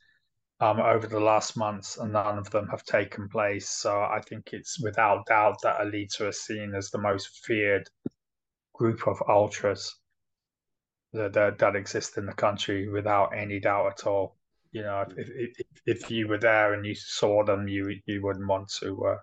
[0.60, 3.70] um, over the last months, and none of them have taken place.
[3.70, 7.88] So I think it's without doubt that Elita are seen as the most feared
[8.74, 9.96] group of ultras
[11.14, 14.37] that, that, that exist in the country without any doubt at all.
[14.72, 18.48] You know, if, if, if you were there and you saw them, you you wouldn't
[18.48, 19.18] want to uh,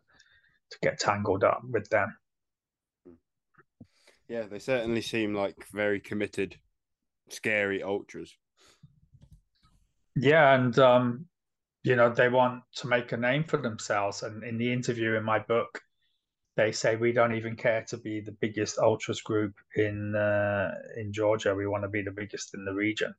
[0.71, 2.17] to get tangled up with them.
[4.29, 6.57] Yeah, they certainly seem like very committed,
[7.29, 8.35] scary ultras.
[10.17, 11.27] Yeah, and um,
[11.83, 14.23] you know they want to make a name for themselves.
[14.23, 15.83] And in the interview in my book,
[16.57, 21.13] they say we don't even care to be the biggest ultras group in uh, in
[21.13, 21.55] Georgia.
[21.55, 23.15] We want to be the biggest in the region.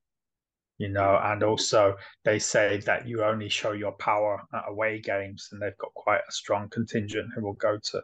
[0.78, 5.50] You know, and also they say that you only show your power at away games,
[5.52, 8.04] and they've got quite a strong contingent who will go to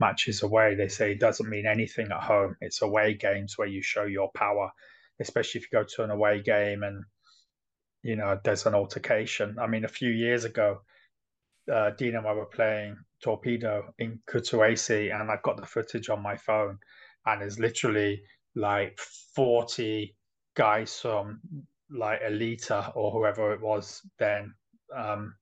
[0.00, 0.74] matches away.
[0.74, 2.56] They say it doesn't mean anything at home.
[2.60, 4.70] It's away games where you show your power,
[5.20, 7.04] especially if you go to an away game and
[8.06, 9.56] you know, there's an altercation.
[9.60, 10.82] I mean, a few years ago,
[11.68, 16.78] uh, Dinamo were playing Torpedo in Kutaisi, and I've got the footage on my phone,
[17.26, 18.22] and it's literally
[18.54, 18.96] like
[19.34, 20.14] 40
[20.54, 21.40] guys from
[21.90, 24.54] like Elita or whoever it was then.
[24.94, 25.34] Um,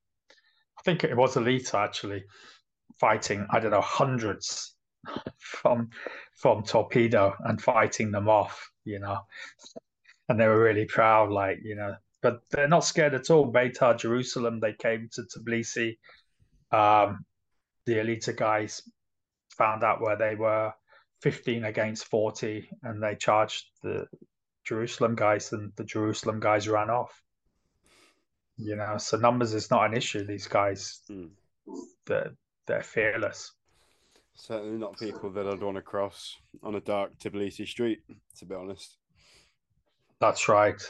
[0.77, 2.23] I think it was Elita actually
[2.99, 4.75] fighting, I don't know, hundreds
[5.37, 5.89] from
[6.35, 9.19] from Torpedo and fighting them off, you know.
[10.27, 13.51] And they were really proud, like, you know, but they're not scared at all.
[13.51, 15.97] Beitar Jerusalem, they came to Tbilisi.
[16.71, 17.25] Um,
[17.85, 18.81] the Elita guys
[19.55, 20.73] found out where they were
[21.21, 24.07] 15 against 40 and they charged the
[24.65, 27.21] Jerusalem guys and the Jerusalem guys ran off.
[28.57, 30.25] You know, so numbers is not an issue.
[30.25, 31.29] These guys, mm.
[32.05, 32.33] they're,
[32.65, 33.51] they're fearless.
[34.33, 38.01] Certainly not people that I'd want to cross on a dark Tbilisi street,
[38.37, 38.97] to be honest.
[40.19, 40.81] That's right.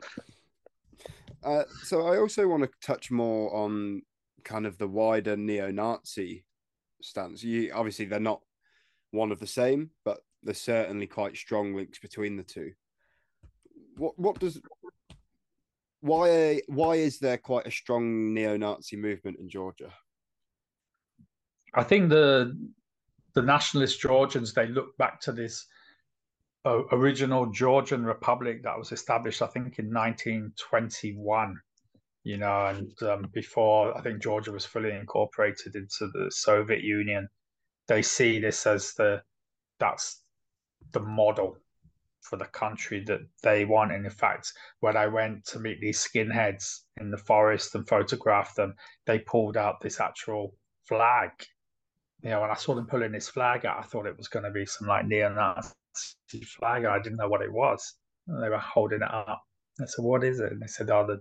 [1.42, 4.02] Uh, so I also want to touch more on
[4.44, 6.44] kind of the wider neo-Nazi
[7.00, 7.42] stance.
[7.42, 8.42] You obviously they're not
[9.10, 12.72] one of the same, but there's certainly quite strong links between the two.
[13.96, 14.60] What what does
[16.00, 19.92] why why is there quite a strong neo-Nazi movement in Georgia?
[21.74, 22.56] I think the
[23.34, 25.66] the nationalist Georgians they look back to this
[26.64, 31.56] uh, original Georgian republic that was established, I think, in 1921.
[32.22, 37.28] You know, and um, before I think Georgia was fully incorporated into the Soviet Union,
[37.88, 39.22] they see this as the
[39.78, 40.22] that's
[40.92, 41.56] the model
[42.22, 43.92] for the country that they want.
[43.92, 48.54] And in fact, when I went to meet these skinheads in the forest and photograph
[48.54, 48.74] them,
[49.06, 50.54] they pulled out this actual
[50.86, 51.30] flag.
[52.22, 54.44] You know, when I saw them pulling this flag out, I thought it was going
[54.44, 55.72] to be some like neo-Nazi
[56.58, 56.84] flag.
[56.84, 57.94] I didn't know what it was.
[58.28, 59.42] And they were holding it up.
[59.80, 61.20] I said, "What is it?" And they said, "Oh, the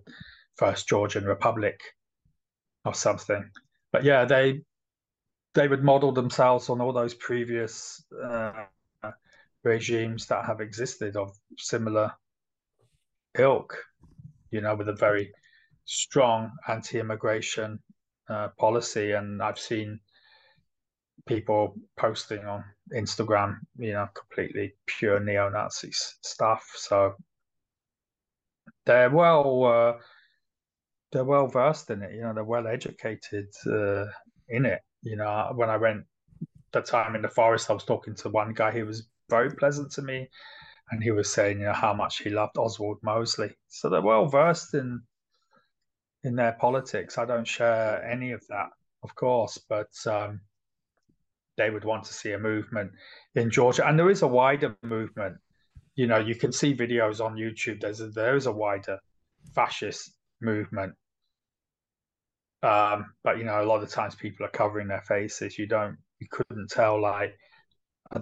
[0.57, 1.79] First Georgian Republic,
[2.83, 3.49] or something."
[3.93, 4.61] But yeah, they
[5.53, 8.65] they would model themselves on all those previous uh,
[9.63, 12.11] regimes that have existed of similar
[13.37, 13.77] ilk.
[14.51, 15.31] You know, with a very
[15.85, 17.79] strong anti-immigration
[18.29, 19.99] uh, policy, and I've seen
[21.27, 22.63] people posting on
[22.95, 26.67] Instagram, you know, completely pure neo-Nazi stuff.
[26.75, 27.13] So
[28.85, 29.93] they're well, uh,
[31.11, 32.13] they're well versed in it.
[32.15, 34.05] You know, they're well educated uh,
[34.47, 34.81] in it.
[35.03, 36.05] You know, when I went
[36.71, 39.91] the time in the forest, I was talking to one guy who was very pleasant
[39.93, 40.29] to me,
[40.91, 43.55] and he was saying, you know, how much he loved Oswald Mosley.
[43.67, 45.01] So they're well versed in
[46.23, 47.17] in their politics.
[47.17, 48.69] I don't share any of that,
[49.03, 50.41] of course, but um,
[51.57, 52.91] they would want to see a movement
[53.35, 53.87] in Georgia.
[53.87, 55.37] And there is a wider movement.
[55.95, 57.81] You know, you can see videos on YouTube.
[57.81, 58.99] There's a, there is a wider
[59.55, 60.11] fascist
[60.41, 60.95] movement
[62.61, 65.57] Um, but you know, a lot of times people are covering their faces.
[65.57, 67.37] You don't, you couldn't tell like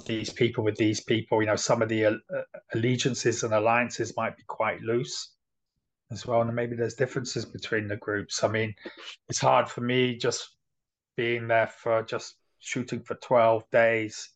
[0.06, 1.42] these people with these people.
[1.42, 2.14] You know, some of the uh,
[2.74, 5.34] allegiances and alliances might be quite loose
[6.12, 8.44] as well, and maybe there's differences between the groups.
[8.44, 8.74] I mean,
[9.30, 10.56] it's hard for me just
[11.16, 14.30] being there for just shooting for twelve days.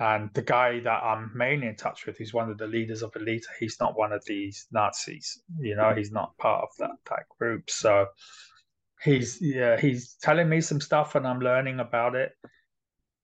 [0.00, 3.12] And the guy that I'm mainly in touch with, who's one of the leaders of
[3.12, 5.40] Elita, he's not one of these Nazis.
[5.60, 7.70] You know, he's not part of that that group.
[7.70, 8.08] So
[9.04, 12.32] he's yeah he's telling me some stuff and i'm learning about it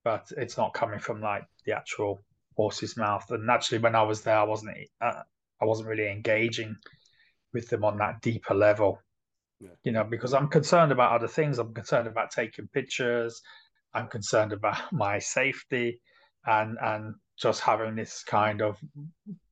[0.05, 2.21] but it's not coming from like the actual
[2.57, 3.31] horse's mouth.
[3.31, 5.23] And naturally when i was there i wasn't uh,
[5.61, 6.77] i wasn't really engaging
[7.53, 9.01] with them on that deeper level.
[9.61, 9.69] Yeah.
[9.85, 11.59] you know because i'm concerned about other things.
[11.59, 13.43] I'm concerned about taking pictures.
[13.93, 16.01] I'm concerned about my safety
[16.47, 18.79] and and just having this kind of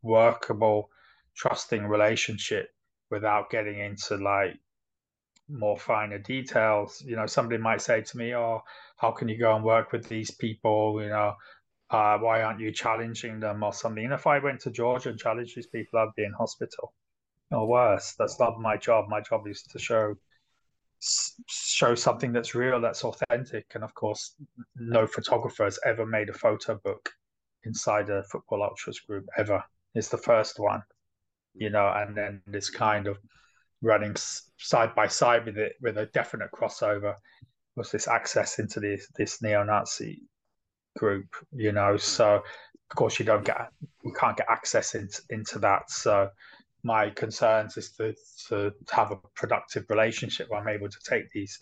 [0.02, 0.90] workable
[1.36, 2.68] trusting relationship
[3.10, 4.58] without getting into like
[5.48, 7.02] more finer details.
[7.04, 8.62] You know, somebody might say to me, "Oh,
[8.96, 11.34] how can you go and work with these people?" You know,
[11.90, 14.04] uh, why aren't you challenging them or something?
[14.04, 16.92] And if I went to Georgia and challenged these people, I'd be in hospital
[17.50, 18.14] or worse.
[18.18, 19.08] That's not my job.
[19.08, 20.14] My job is to show
[21.48, 23.66] show something that's real, that's authentic.
[23.74, 24.34] And of course,
[24.76, 27.10] no photographer has ever made a photo book
[27.64, 29.62] inside a football ultras group ever.
[29.94, 30.82] It's the first one,
[31.54, 33.18] you know, and then this kind of
[33.82, 34.14] running
[34.56, 37.14] side by side with it with a definite crossover
[37.76, 40.22] was this access into this this neo-Nazi
[40.96, 41.94] group, you know.
[41.94, 41.98] Mm-hmm.
[41.98, 43.68] So of course you don't get
[44.04, 45.90] you can't get access into into that.
[45.90, 46.30] So
[46.82, 48.14] my concerns is to
[48.48, 51.58] to have a productive relationship where I'm able to take these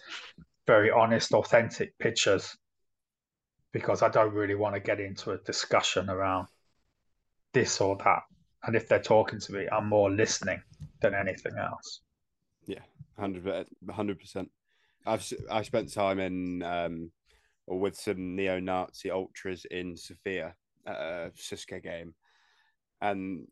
[0.66, 2.56] very honest, authentic pictures
[3.72, 6.48] because I don't really want to get into a discussion around
[7.52, 8.22] this or that.
[8.64, 10.60] And if they're talking to me, I'm more listening
[11.00, 12.00] than anything else.
[12.66, 12.80] Yeah,
[13.18, 14.50] hundred percent.
[15.06, 17.12] I've I spent time in um,
[17.66, 20.54] or with some neo-Nazi ultras in Sofia
[20.86, 22.14] at a CSKA game,
[23.00, 23.46] and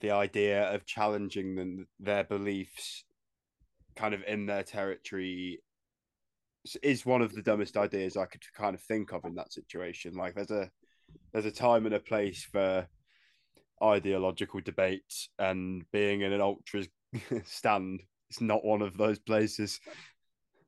[0.00, 3.04] the idea of challenging them their beliefs,
[3.96, 5.60] kind of in their territory,
[6.82, 10.14] is one of the dumbest ideas I could kind of think of in that situation.
[10.14, 10.70] Like there's a
[11.32, 12.86] there's a time and a place for
[13.82, 16.88] ideological debates, and being in an ultras
[17.44, 19.80] stand it's not one of those places.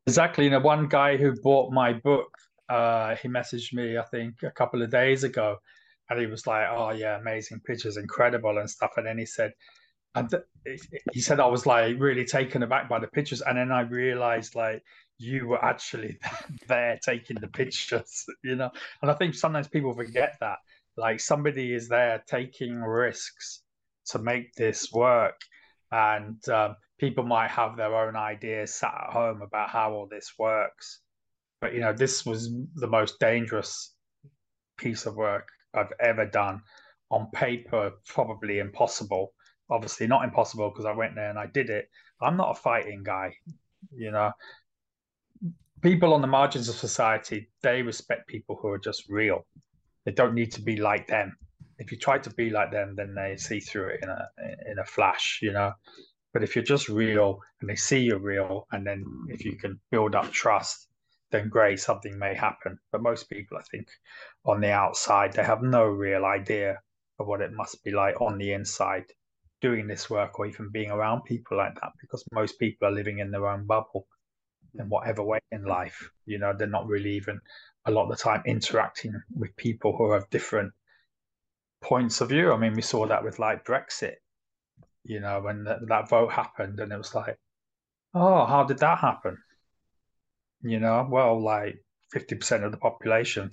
[0.06, 0.44] Exactly.
[0.44, 2.28] You know, one guy who bought my book,
[2.68, 5.56] uh, he messaged me, I think, a couple of days ago,
[6.08, 9.52] and he was like, "Oh yeah, amazing pictures, incredible and stuff." And then he said,
[10.14, 10.34] and
[11.12, 14.54] he said I was like really taken aback by the pictures, and then I realized
[14.54, 14.82] like
[15.18, 16.18] you were actually
[16.68, 18.70] there taking the pictures, you know.
[19.02, 20.58] And I think sometimes people forget that,
[20.96, 23.62] like somebody is there taking risks
[24.06, 25.40] to make this work,
[25.92, 30.32] and um, people might have their own ideas sat at home about how all this
[30.38, 31.00] works.
[31.60, 33.94] But you know, this was the most dangerous
[34.76, 36.62] piece of work I've ever done.
[37.10, 39.32] On paper, probably impossible.
[39.70, 41.88] Obviously, not impossible because I went there and I did it.
[42.20, 43.34] I'm not a fighting guy,
[43.94, 44.32] you know.
[45.82, 49.46] People on the margins of society, they respect people who are just real.
[50.04, 51.36] They don't need to be like them.
[51.78, 54.28] If you try to be like them, then they see through it in a
[54.70, 55.72] in a flash, you know.
[56.36, 59.58] But if you're just real and they see you're real, and then if you mm.
[59.58, 60.86] can build up trust,
[61.30, 62.78] then great, something may happen.
[62.92, 63.88] But most people, I think,
[64.44, 66.82] on the outside, they have no real idea
[67.18, 69.06] of what it must be like on the inside
[69.62, 73.18] doing this work or even being around people like that because most people are living
[73.18, 74.06] in their own bubble
[74.74, 76.10] in whatever way in life.
[76.26, 77.40] You know, they're not really even
[77.86, 80.74] a lot of the time interacting with people who have different
[81.80, 82.52] points of view.
[82.52, 84.16] I mean, we saw that with like Brexit
[85.06, 87.38] you know, when that, that vote happened, and it was like,
[88.14, 89.38] oh, how did that happen?
[90.62, 91.76] You know, well, like
[92.14, 93.50] 50% of the population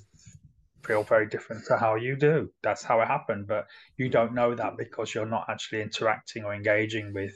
[0.83, 2.49] feel very different to how you do.
[2.61, 3.47] That's how it happened.
[3.47, 7.33] But you don't know that because you're not actually interacting or engaging with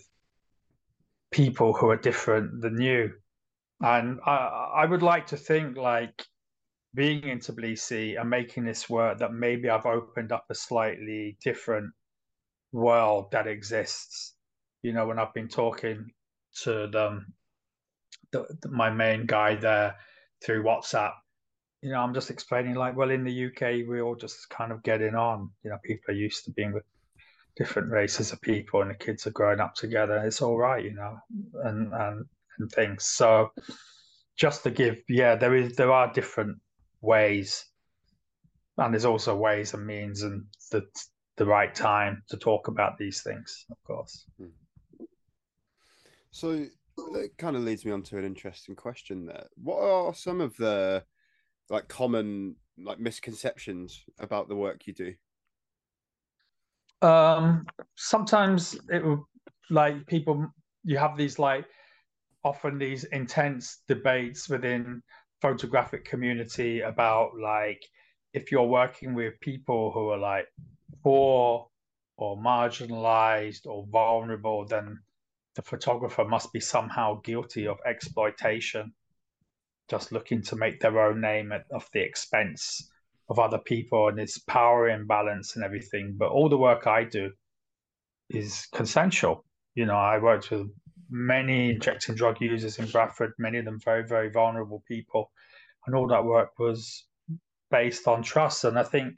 [1.32, 3.14] people who are different than you.
[3.82, 6.26] And I, I would like to think like
[6.94, 11.92] being in Tbilisi and making this work that maybe I've opened up a slightly different
[12.72, 14.34] world that exists.
[14.82, 16.12] You know, when I've been talking
[16.64, 17.34] to them,
[18.32, 19.96] the, the, my main guy there
[20.44, 21.14] through WhatsApp,
[21.82, 24.84] you know, I'm just explaining like, well, in the UK, we're all just kind of
[24.84, 25.50] getting on.
[25.64, 26.84] You know, people are used to being with
[27.56, 30.18] different races of people, and the kids are growing up together.
[30.18, 31.18] It's all right, you know,
[31.64, 32.26] and and
[32.60, 33.06] and things.
[33.06, 33.52] So,
[34.38, 36.58] just to give, yeah, there is there are different
[37.02, 37.64] ways,
[38.78, 40.86] and there's also ways and means, and the
[41.38, 44.26] the right time to talk about these things, of course.
[44.38, 44.48] Hmm.
[46.32, 46.66] So
[47.16, 49.48] It kind of leads me on to an interesting question there.
[49.56, 51.04] What are some of the
[51.70, 55.14] like common like misconceptions about the work you do?
[57.02, 57.66] Um,
[57.96, 59.28] sometimes it will
[59.70, 60.48] like people
[60.84, 61.66] you have these like
[62.44, 65.04] often these intense debates within
[65.42, 67.84] photographic community about like
[68.34, 70.48] if you're working with people who are like
[71.04, 71.68] poor
[72.18, 75.00] or marginalized or vulnerable then
[75.56, 78.94] the photographer must be somehow guilty of exploitation
[79.90, 82.90] just looking to make their own name at of the expense
[83.30, 87.32] of other people and its power imbalance and everything but all the work i do
[88.30, 90.70] is consensual you know i worked with
[91.10, 95.32] many injecting drug users in Bradford, many of them very, very vulnerable people.
[95.86, 97.06] And all that work was
[97.72, 98.64] based on trust.
[98.64, 99.16] And I think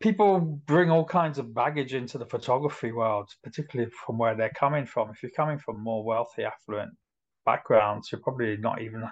[0.00, 4.86] people bring all kinds of baggage into the photography world, particularly from where they're coming
[4.86, 5.10] from.
[5.10, 6.92] If you're coming from more wealthy, affluent
[7.46, 9.04] backgrounds, you're probably not even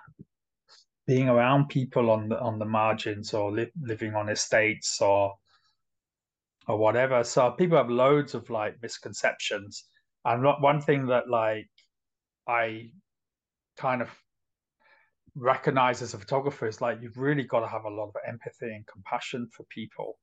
[1.06, 5.34] being around people on the on the margins or li- living on estates or
[6.68, 7.24] or whatever.
[7.24, 9.84] So people have loads of like misconceptions
[10.24, 11.68] and one thing that like
[12.48, 12.90] I
[13.76, 14.10] kind of
[15.34, 18.72] recognize as a photographer is like you've really got to have a lot of empathy
[18.72, 20.18] and compassion for people.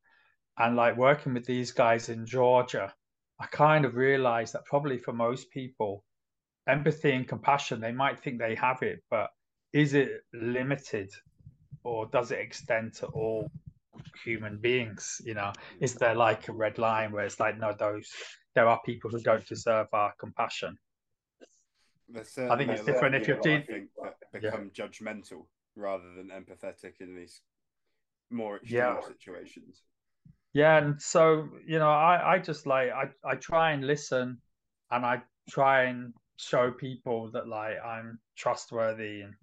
[0.60, 2.94] And like working with these guys in Georgia,
[3.40, 6.04] I kind of realized that probably for most people,
[6.68, 9.30] empathy and compassion, they might think they have it, but
[9.72, 11.10] is it limited
[11.84, 13.50] or does it extend to all
[14.24, 15.22] human beings?
[15.24, 18.12] You know, is there like a red line where it's like, no, those
[18.56, 20.78] there are people who don't deserve our compassion.
[22.14, 23.88] I think it's different if you're dealing.
[24.34, 24.86] become yeah.
[24.86, 25.46] judgmental
[25.76, 27.42] rather than empathetic in these
[28.32, 29.02] more extreme yeah.
[29.02, 29.84] situations.
[30.54, 34.42] Yeah, and so you know, I I just like I I try and listen,
[34.92, 39.34] and I try and show people that like I'm trustworthy, and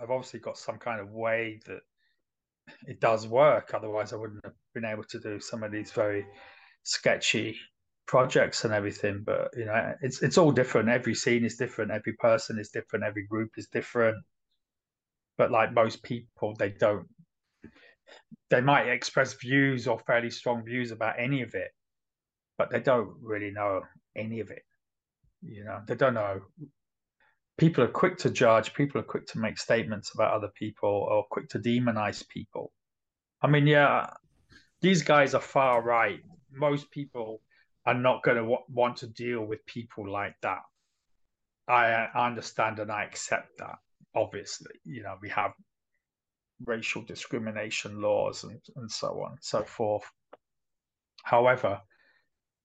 [0.00, 1.82] I've obviously got some kind of way that
[2.86, 3.72] it does work.
[3.74, 6.26] Otherwise, I wouldn't have been able to do some of these very
[6.82, 7.58] sketchy
[8.06, 10.88] projects and everything but you know it's it's all different.
[10.88, 11.90] Every scene is different.
[11.92, 13.04] Every person is different.
[13.04, 14.24] Every group is different.
[15.36, 17.08] But like most people they don't
[18.50, 21.70] they might express views or fairly strong views about any of it
[22.58, 23.82] but they don't really know
[24.16, 24.64] any of it
[25.42, 26.40] you know they don't know
[27.58, 31.24] people are quick to judge people are quick to make statements about other people or
[31.30, 32.72] quick to demonize people
[33.42, 34.06] i mean yeah
[34.80, 36.20] these guys are far right
[36.52, 37.40] most people
[37.86, 40.60] are not going to w- want to deal with people like that.
[41.68, 43.76] I, I understand and I accept that.
[44.14, 45.52] Obviously, you know, we have
[46.64, 50.04] racial discrimination laws and, and so on and so forth.
[51.22, 51.80] However,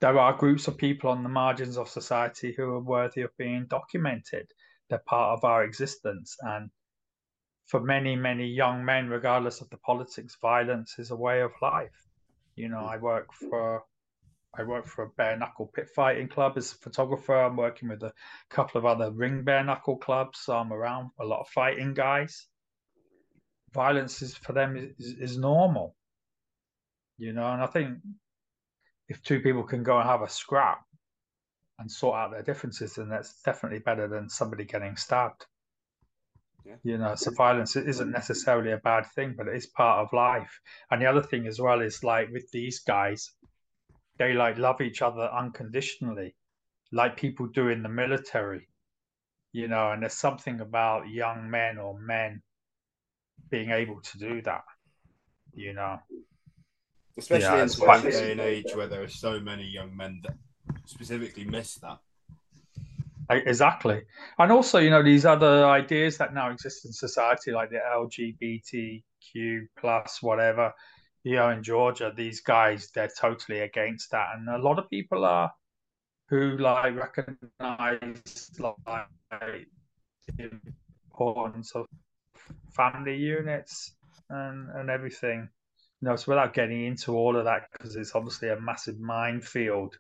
[0.02, 3.66] there are groups of people on the margins of society who are worthy of being
[3.70, 4.48] documented.
[4.90, 6.38] They're part of our existence.
[6.42, 6.70] And
[7.66, 12.08] for many, many young men, regardless of the politics, violence is a way of life.
[12.56, 12.90] You know, hmm.
[12.90, 13.84] I work for
[14.58, 17.36] I work for a bare knuckle pit fighting club as a photographer.
[17.36, 18.14] I'm working with a
[18.50, 20.40] couple of other ring bare knuckle clubs.
[20.40, 22.48] So I'm around a lot of fighting guys.
[23.76, 25.96] Violence is for them is, is normal,
[27.18, 27.52] you know.
[27.52, 28.00] And I think
[29.10, 30.82] if two people can go and have a scrap
[31.78, 35.46] and sort out their differences, then that's definitely better than somebody getting stabbed.
[36.66, 36.78] Yeah.
[36.84, 40.60] You know, so violence isn't necessarily a bad thing, but it is part of life.
[40.90, 43.32] And the other thing as well is like with these guys,
[44.18, 46.36] they like love each other unconditionally,
[46.92, 48.68] like people do in the military,
[49.52, 49.92] you know.
[49.92, 52.42] And there's something about young men or men
[53.50, 54.64] being able to do that,
[55.54, 56.00] you know.
[57.18, 60.36] Especially yeah, in today's day and age where there are so many young men that
[60.86, 62.00] specifically miss that.
[63.30, 64.04] Exactly.
[64.38, 67.80] And also, you know, these other ideas that now exist in society, like the
[69.36, 70.74] LGBTQ plus whatever,
[71.24, 74.36] you know, in Georgia, these guys, they're totally against that.
[74.36, 75.52] And a lot of people are
[76.30, 78.76] who like recognize like
[80.38, 80.52] the
[81.10, 81.88] importance of
[82.76, 83.96] family units
[84.30, 85.50] and, and everything.
[86.02, 89.98] You know, so without getting into all of that, because it's obviously a massive minefield,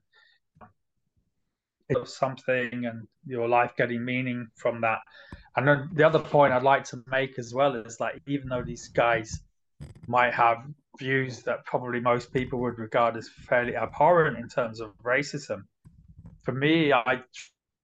[1.87, 4.99] it's something and your life getting meaning from that.
[5.55, 8.63] And then the other point I'd like to make as well is like, even though
[8.63, 9.39] these guys
[10.07, 10.57] might have
[10.97, 15.63] views that probably most people would regard as fairly abhorrent in terms of racism.
[16.43, 17.21] For me, I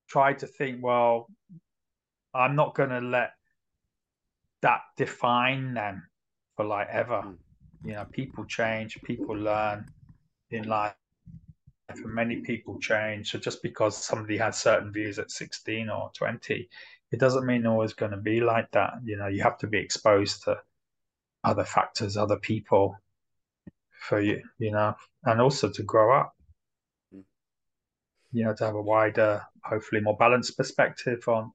[0.09, 1.27] try to think, well,
[2.33, 3.31] I'm not going to let
[4.61, 6.07] that define them
[6.55, 7.21] for like ever.
[7.21, 7.33] Hmm.
[7.83, 9.85] You know, people change, people learn
[10.51, 10.93] in life.
[11.89, 13.31] and many people change.
[13.31, 16.69] So just because somebody had certain views at 16 or 20,
[17.11, 18.93] it doesn't mean they're always going to be like that.
[19.03, 20.57] You know, you have to be exposed to
[21.43, 22.95] other factors, other people
[23.99, 24.95] for you, you know,
[25.25, 26.35] and also to grow up.
[27.13, 27.23] Mm.
[28.31, 31.51] You know, to have a wider, hopefully more balanced perspective on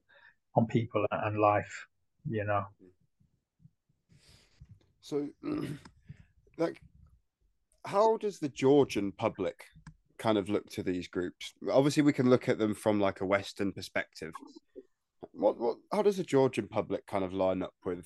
[0.55, 1.87] on people and life,
[2.29, 2.65] you know.
[5.07, 5.29] So
[6.57, 6.81] like
[7.85, 9.63] how does the Georgian public
[10.19, 11.53] kind of look to these groups?
[11.71, 14.33] Obviously, we can look at them from like a Western perspective.
[15.31, 18.05] What, what, how does the Georgian public kind of line up with?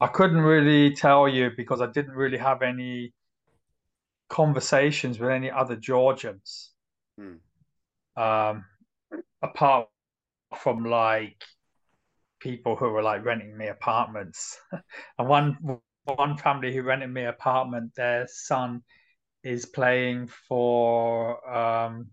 [0.00, 3.12] I couldn't really tell you because I didn't really have any
[4.28, 6.70] conversations with any other Georgians.
[7.18, 8.22] Hmm.
[8.22, 8.64] Um,
[9.42, 9.88] apart
[10.56, 11.42] from like
[12.44, 14.60] people who were like renting me apartments,
[15.18, 18.82] and one one family who rented me apartment, their son
[19.42, 22.06] is playing for um,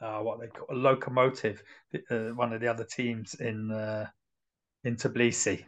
[0.00, 1.60] uh, what they call a locomotive,
[2.10, 4.06] uh, one of the other teams in uh,
[4.84, 5.64] in Tbilisi.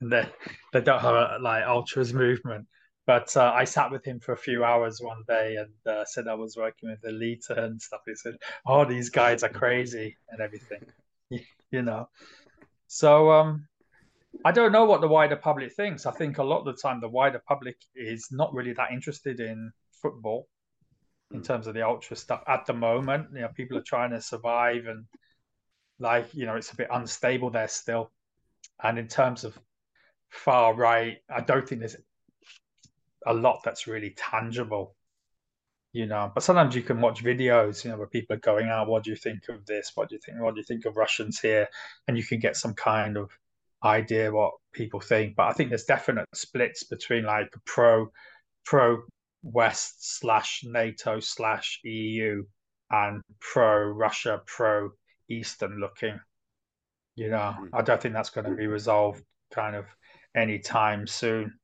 [0.00, 0.26] And they
[0.72, 2.66] they don't have a like ultras movement.
[3.06, 6.28] But uh, I sat with him for a few hours one day and uh, said
[6.28, 8.02] I was working with Elita and stuff.
[8.06, 10.82] He said, "Oh, these guys are crazy and everything,"
[11.70, 12.08] you know.
[12.94, 13.66] So um,
[14.44, 16.04] I don't know what the wider public thinks.
[16.04, 19.40] I think a lot of the time the wider public is not really that interested
[19.40, 19.72] in
[20.02, 20.46] football
[21.30, 21.42] in hmm.
[21.42, 23.28] terms of the ultra stuff at the moment.
[23.32, 25.06] You know, people are trying to survive and
[26.00, 28.10] like, you know, it's a bit unstable there still.
[28.82, 29.58] And in terms of
[30.28, 31.96] far right, I don't think there's
[33.24, 34.94] a lot that's really tangible
[35.92, 36.30] you know.
[36.34, 38.88] But sometimes you can watch videos, you know, where people are going out.
[38.88, 39.92] What do you think of this?
[39.94, 40.40] What do you think?
[40.40, 41.68] What do you think of Russians here?
[42.08, 43.30] And you can get some kind of
[43.84, 45.36] idea what people think.
[45.36, 48.10] But I think there's definite splits between like pro
[48.64, 49.02] pro
[49.42, 52.44] West slash NATO slash EU
[52.90, 54.90] and pro Russia, pro
[55.28, 56.20] Eastern looking.
[57.16, 57.74] You know, mm-hmm.
[57.74, 59.22] I don't think that's going to be resolved
[59.52, 59.84] kind of
[60.34, 61.58] anytime soon.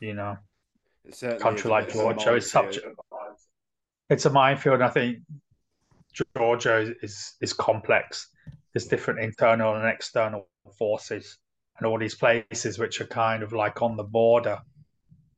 [0.00, 0.36] You know,
[1.40, 2.78] country like Georgia is such
[4.10, 4.82] it's a minefield.
[4.82, 5.18] I think
[6.36, 8.28] Georgia is is complex.
[8.72, 10.48] There's different internal and external
[10.78, 11.38] forces,
[11.78, 14.60] and all these places which are kind of like on the border.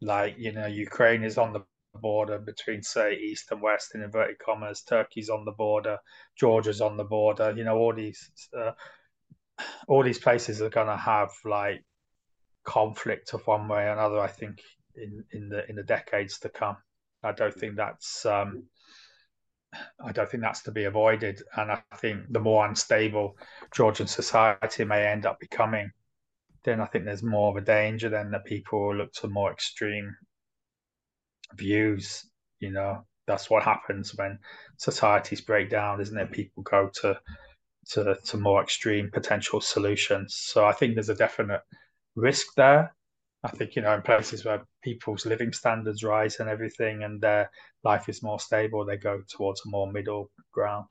[0.01, 1.65] Like you know, Ukraine is on the
[1.95, 4.83] border between say east and west in inverted commas.
[4.83, 5.99] Turkey's on the border.
[6.37, 7.55] Georgia's on the border.
[7.57, 8.73] You know, all these uh,
[9.89, 11.85] all these places are going to have like
[12.65, 14.21] conflict of one way or another.
[14.21, 14.61] I think
[14.95, 16.77] in in the in the decades to come.
[17.23, 18.65] I don't think that's um,
[20.05, 21.43] I don't think that's to be avoided.
[21.57, 23.37] And I think the more unstable
[23.75, 25.91] Georgian society may end up becoming,
[26.65, 30.17] then I think there's more of a danger then that people look to more extreme
[31.55, 32.27] views.
[32.61, 34.39] You know, that's what happens when
[34.79, 36.33] societies break down, isn't it?
[36.33, 37.21] People go to
[37.91, 40.35] to to more extreme potential solutions.
[40.35, 41.63] So I think there's a definite
[42.17, 42.96] risk there.
[43.47, 47.49] I think you know in places where people's living standards rise and everything, and their
[47.85, 50.91] life is more stable, they go towards a more middle ground.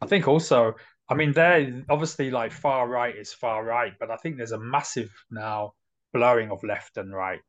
[0.00, 0.74] I think also,
[1.08, 4.58] I mean, there obviously like far right is far right, but I think there's a
[4.58, 5.72] massive now
[6.12, 7.40] blurring of left and right,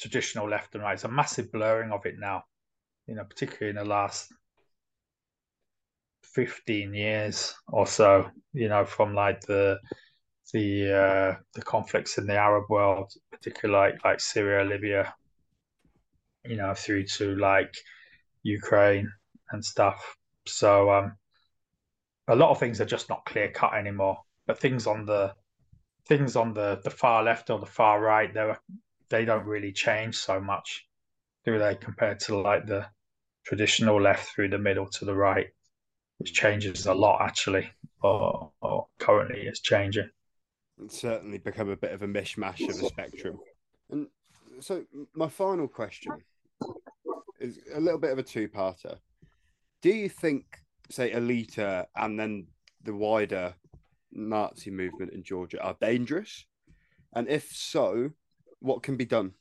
[0.00, 0.94] traditional left and right.
[0.94, 2.44] It's a massive blurring of it now,
[3.06, 4.32] you know, particularly in the last
[6.22, 9.78] 15 years or so, you know, from like the
[10.52, 15.14] the uh, the conflicts in the Arab world, particularly like, like Syria, Libya,
[16.44, 17.74] you know, through to like
[18.42, 19.10] Ukraine
[19.50, 20.16] and stuff.
[20.46, 21.16] So um,
[22.28, 24.18] a lot of things are just not clear cut anymore.
[24.46, 25.34] But things on the
[26.06, 28.52] things on the, the far left or the far right, they
[29.10, 30.86] they don't really change so much,
[31.44, 31.74] do they?
[31.74, 32.86] Compared to like the
[33.44, 35.48] traditional left through the middle to the right,
[36.18, 37.70] which changes a lot actually,
[38.02, 40.08] or, or currently is changing
[40.88, 43.38] certainly become a bit of a mishmash of a spectrum.
[43.90, 44.06] And
[44.60, 46.12] so, my final question
[47.40, 48.98] is a little bit of a two-parter.
[49.82, 50.44] Do you think,
[50.90, 52.46] say, Elita and then
[52.82, 53.54] the wider
[54.12, 56.44] Nazi movement in Georgia are dangerous?
[57.14, 58.10] And if so,
[58.60, 59.32] what can be done?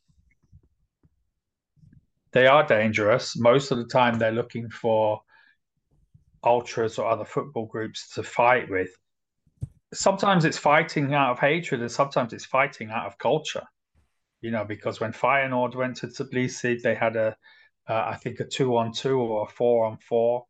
[2.34, 3.38] They are dangerous.
[3.38, 5.22] Most of the time, they're looking for
[6.44, 8.90] ultras or other football groups to fight with
[9.98, 13.66] sometimes it's fighting out of hatred and sometimes it's fighting out of culture.
[14.42, 17.36] You know, because when Feyenoord went to Tbilisi, they had a,
[17.90, 20.46] uh, I think a two on two or a four on four.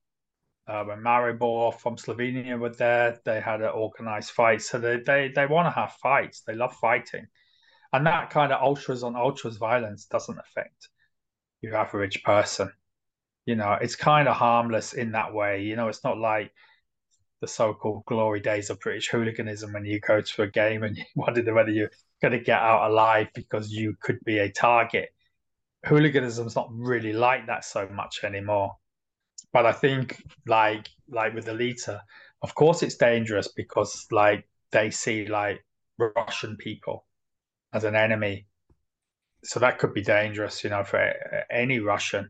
[0.67, 4.61] Uh, when Maribor from Slovenia were there, they had an organized fight.
[4.61, 6.41] So they they, they want to have fights.
[6.41, 7.27] They love fighting,
[7.93, 10.89] and that kind of ultras on ultras violence doesn't affect
[11.61, 12.69] your average person.
[13.45, 15.61] You know, it's kind of harmless in that way.
[15.61, 16.51] You know, it's not like
[17.41, 21.03] the so-called glory days of British hooliganism when you go to a game and you
[21.15, 25.09] wonder whether you're going to get out alive because you could be a target.
[25.85, 28.75] Hooliganism's not really like that so much anymore.
[29.53, 32.01] But I think, like, like with Elita,
[32.41, 35.63] of course it's dangerous because, like, they see like
[35.97, 37.05] Russian people
[37.73, 38.47] as an enemy,
[39.43, 41.13] so that could be dangerous, you know, for
[41.49, 42.29] any Russian.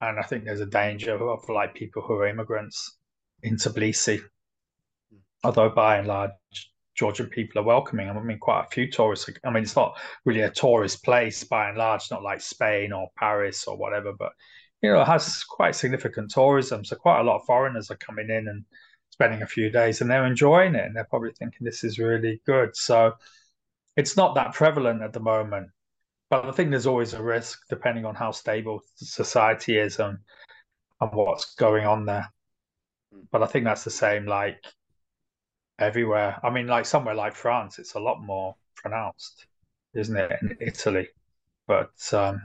[0.00, 2.96] And I think there's a danger of like people who are immigrants
[3.42, 4.20] in Tbilisi
[5.44, 6.30] although by and large
[6.94, 8.08] Georgian people are welcoming.
[8.08, 9.28] I mean, quite a few tourists.
[9.44, 13.10] I mean, it's not really a tourist place by and large, not like Spain or
[13.16, 14.32] Paris or whatever, but
[14.80, 16.84] you know, it has quite significant tourism.
[16.84, 18.64] So quite a lot of foreigners are coming in and
[19.10, 22.40] spending a few days, and they're enjoying it, and they're probably thinking this is really
[22.46, 22.76] good.
[22.76, 23.14] So
[23.96, 25.68] it's not that prevalent at the moment,
[26.30, 30.18] but I think there's always a risk depending on how stable society is and
[31.00, 32.28] and what's going on there.
[33.12, 33.20] Hmm.
[33.32, 34.62] But I think that's the same like
[35.78, 36.38] everywhere.
[36.42, 39.46] I mean, like somewhere like France, it's a lot more pronounced,
[39.94, 40.32] isn't it?
[40.42, 41.08] In Italy,
[41.66, 42.42] but um,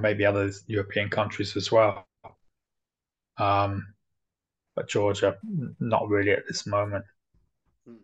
[0.00, 2.06] maybe other European countries as well.
[3.38, 3.94] Um,
[4.74, 5.36] but Georgia,
[5.80, 7.04] not really at this moment.
[7.86, 7.96] Hmm.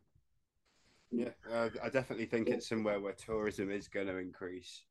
[1.11, 4.85] Yeah, uh, I definitely think it's somewhere where tourism is going to increase.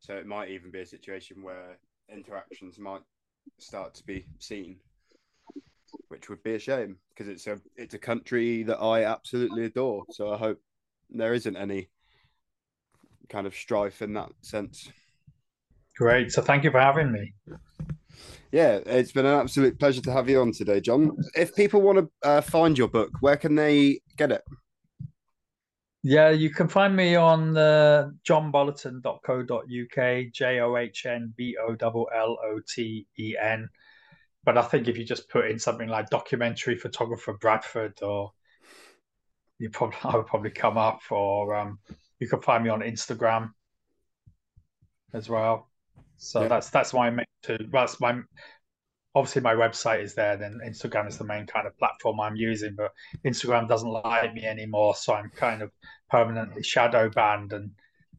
[0.00, 3.02] So it might even be a situation where interactions might
[3.58, 4.76] start to be seen
[6.08, 10.04] which would be a shame because it's a it's a country that I absolutely adore.
[10.10, 10.60] So I hope
[11.10, 11.88] there isn't any
[13.28, 14.90] kind of strife in that sense.
[15.96, 16.32] Great.
[16.32, 17.34] So thank you for having me.
[18.50, 21.16] Yeah, it's been an absolute pleasure to have you on today, John.
[21.34, 24.42] If people want to uh, find your book, where can they get it?
[26.02, 32.06] Yeah, you can find me on uh, johnbolloten.co.uk, J O H N B O L
[32.14, 33.68] L O T E N
[34.44, 38.32] but I think if you just put in something like documentary photographer Bradford, or
[39.58, 41.78] you probably I would probably come up, or um,
[42.18, 43.50] you can find me on Instagram
[45.12, 45.68] as well.
[46.16, 46.48] So yeah.
[46.48, 47.26] that's that's my main.
[47.44, 48.20] To, that's my
[49.14, 50.36] obviously my website is there.
[50.36, 52.92] Then Instagram is the main kind of platform I'm using, but
[53.24, 55.70] Instagram doesn't like me anymore, so I'm kind of
[56.10, 57.70] permanently shadow banned and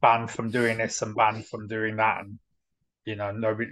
[0.02, 2.40] banned from doing this and banned from doing that, and
[3.06, 3.70] you know nobody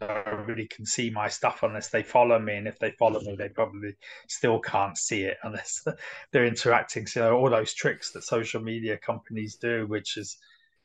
[0.00, 2.56] nobody can see my stuff unless they follow me.
[2.56, 3.96] And if they follow me, they probably
[4.28, 5.84] still can't see it unless
[6.32, 7.06] they're interacting.
[7.06, 10.36] So all those tricks that social media companies do, which is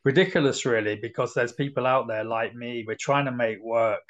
[0.04, 2.84] ridiculous, really, because there's people out there like me.
[2.88, 4.04] We're trying to make work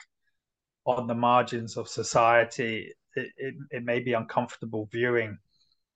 [0.86, 2.92] on the margins of society.
[3.16, 5.38] It, it, it may be uncomfortable viewing,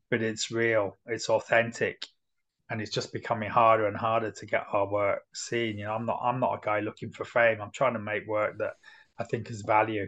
[0.10, 0.98] but it's real.
[1.06, 2.06] It's authentic
[2.70, 5.78] and it's just becoming harder and harder to get our work seen.
[5.78, 7.62] You know, I'm not I'm not a guy looking for fame.
[7.62, 8.74] I'm trying to make work that
[9.20, 10.08] I think has value,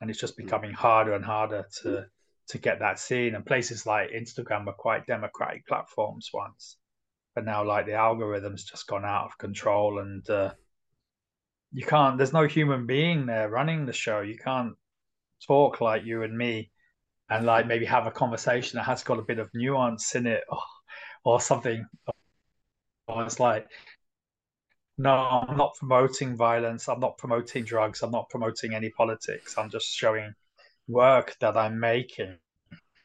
[0.00, 0.44] and it's just mm.
[0.44, 2.06] becoming harder and harder to
[2.48, 3.34] to get that seen.
[3.34, 6.76] And places like Instagram were quite democratic platforms once,
[7.34, 10.52] but now like the algorithms just gone out of control, and uh,
[11.72, 12.18] you can't.
[12.18, 14.22] There's no human being there running the show.
[14.22, 14.74] You can't
[15.46, 16.72] talk like you and me,
[17.30, 20.42] and like maybe have a conversation that has got a bit of nuance in it.
[20.50, 20.58] Oh,
[21.24, 21.86] or something.
[23.08, 23.68] I was like,
[24.98, 26.88] no, I'm not promoting violence.
[26.88, 28.02] I'm not promoting drugs.
[28.02, 29.56] I'm not promoting any politics.
[29.58, 30.34] I'm just showing
[30.88, 32.36] work that I'm making.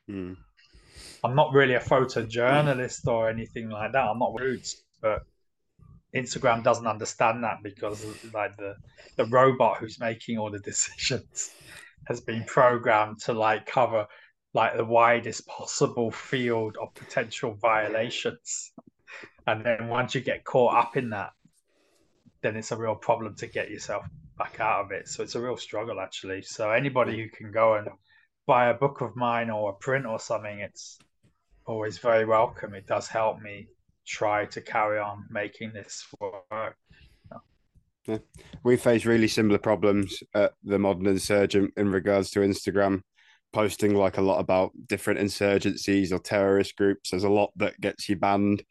[0.09, 0.37] Mm.
[1.23, 4.05] I'm not really a photojournalist or anything like that.
[4.05, 4.67] I'm not rude,
[5.01, 5.23] but
[6.15, 8.75] Instagram doesn't understand that because like the
[9.15, 11.51] the robot who's making all the decisions
[12.05, 14.07] has been programmed to like cover
[14.53, 18.71] like the widest possible field of potential violations.
[19.45, 21.31] And then once you get caught up in that,
[22.41, 24.05] then it's a real problem to get yourself
[24.37, 25.07] back out of it.
[25.07, 26.41] So it's a real struggle actually.
[26.43, 27.87] So anybody who can go and
[28.45, 30.99] buy a book of mine or a print or something, it's
[31.65, 32.73] always very welcome.
[32.73, 33.67] It does help me
[34.05, 36.75] try to carry on making this work.
[38.07, 38.19] Yeah.
[38.63, 43.01] We face really similar problems at the Modern Insurgent in regards to Instagram
[43.53, 47.11] posting like a lot about different insurgencies or terrorist groups.
[47.11, 48.63] There's a lot that gets you banned,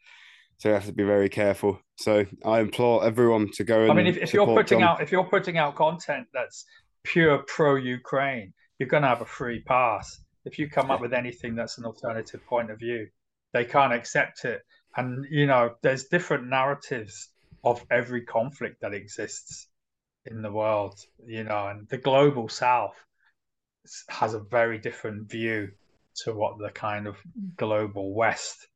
[0.58, 1.80] so you have to be very careful.
[1.98, 3.90] So I implore everyone to go.
[3.90, 4.88] I mean, if, if you're putting John.
[4.88, 6.64] out if you're putting out content that's
[7.04, 10.20] pure pro Ukraine, you're going to have a free pass.
[10.44, 13.08] If you come up with anything that's an alternative point of view,
[13.52, 14.62] they can't accept it.
[14.96, 17.30] And you know, there's different narratives
[17.64, 19.68] of every conflict that exists
[20.26, 21.00] in the world.
[21.26, 22.94] You know, and the global South
[24.08, 25.70] has a very different view
[26.24, 27.16] to what the kind of
[27.56, 28.68] global West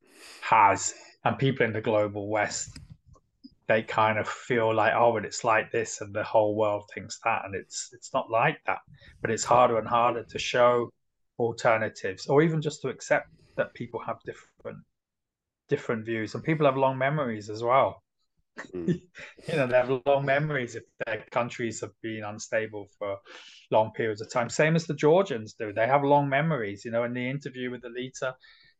[0.42, 0.94] has,
[1.24, 2.78] and people in the global West
[3.70, 7.20] they kind of feel like, oh, but it's like this, and the whole world thinks
[7.22, 8.78] that, and it's it's not like that.
[9.22, 10.90] But it's harder and harder to show
[11.38, 14.78] alternatives, or even just to accept that people have different
[15.68, 18.02] different views, and people have long memories as well.
[18.74, 19.00] Mm.
[19.48, 23.18] you know, they have long memories if their countries have been unstable for
[23.70, 24.48] long periods of time.
[24.48, 25.72] Same as the Georgians do.
[25.72, 26.84] They have long memories.
[26.84, 28.34] You know, in the interview with Elita,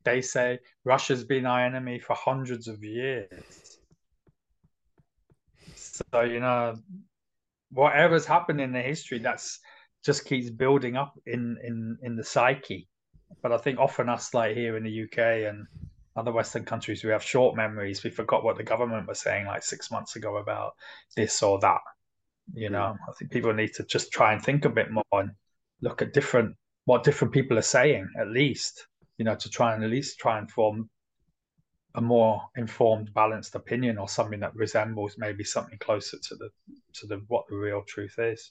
[0.04, 3.78] they say Russia's been our enemy for hundreds of years.
[5.74, 6.76] So, you know,
[7.70, 9.60] whatever's happened in the history, that's
[10.04, 12.88] just keeps building up in, in, in the psyche.
[13.42, 15.66] But I think often us like here in the UK and
[16.16, 18.02] other Western countries, we have short memories.
[18.02, 20.72] We forgot what the government was saying like six months ago about
[21.16, 21.80] this or that.
[22.54, 22.74] You hmm.
[22.74, 25.30] know, I think people need to just try and think a bit more and
[25.80, 26.56] look at different
[26.86, 28.86] what different people are saying, at least,
[29.18, 30.88] you know, to try and at least try and form
[31.94, 36.48] a more informed, balanced opinion or something that resembles maybe something closer to the
[36.94, 38.50] to the what the real truth is,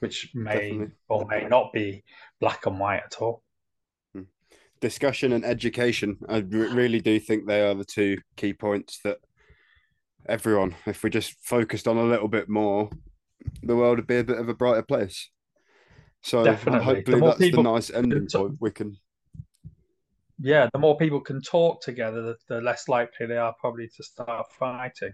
[0.00, 0.94] which may Definitely.
[1.08, 2.04] or may not be
[2.40, 3.42] black and white at all
[4.80, 6.18] discussion and education.
[6.28, 9.18] I really do think they are the two key points that
[10.28, 12.90] everyone, if we just focused on a little bit more,
[13.62, 15.30] the world would be a bit of a brighter place.
[16.22, 16.84] So Definitely.
[16.84, 18.96] hopefully the that's people, the nice ending point we can.
[20.40, 24.02] Yeah, the more people can talk together, the, the less likely they are probably to
[24.02, 25.12] start fighting.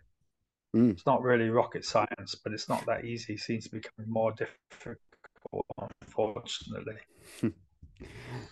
[0.75, 0.93] Mm.
[0.93, 3.35] It's not really rocket science, but it's not that easy.
[3.35, 4.99] It seems to be becoming more difficult,
[6.03, 6.97] unfortunately.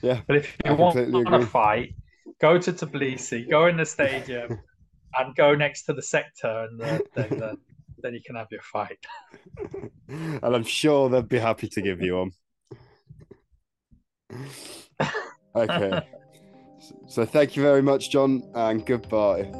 [0.02, 0.20] Yeah.
[0.26, 1.94] But if you want to fight,
[2.40, 4.60] go to Tbilisi, go in the stadium,
[5.16, 7.56] and go next to the sector, and then, then,
[7.98, 8.98] then you can have your fight.
[10.08, 12.30] and I'm sure they'd be happy to give you one.
[15.54, 16.00] Okay.
[17.06, 19.52] so thank you very much, John, and goodbye.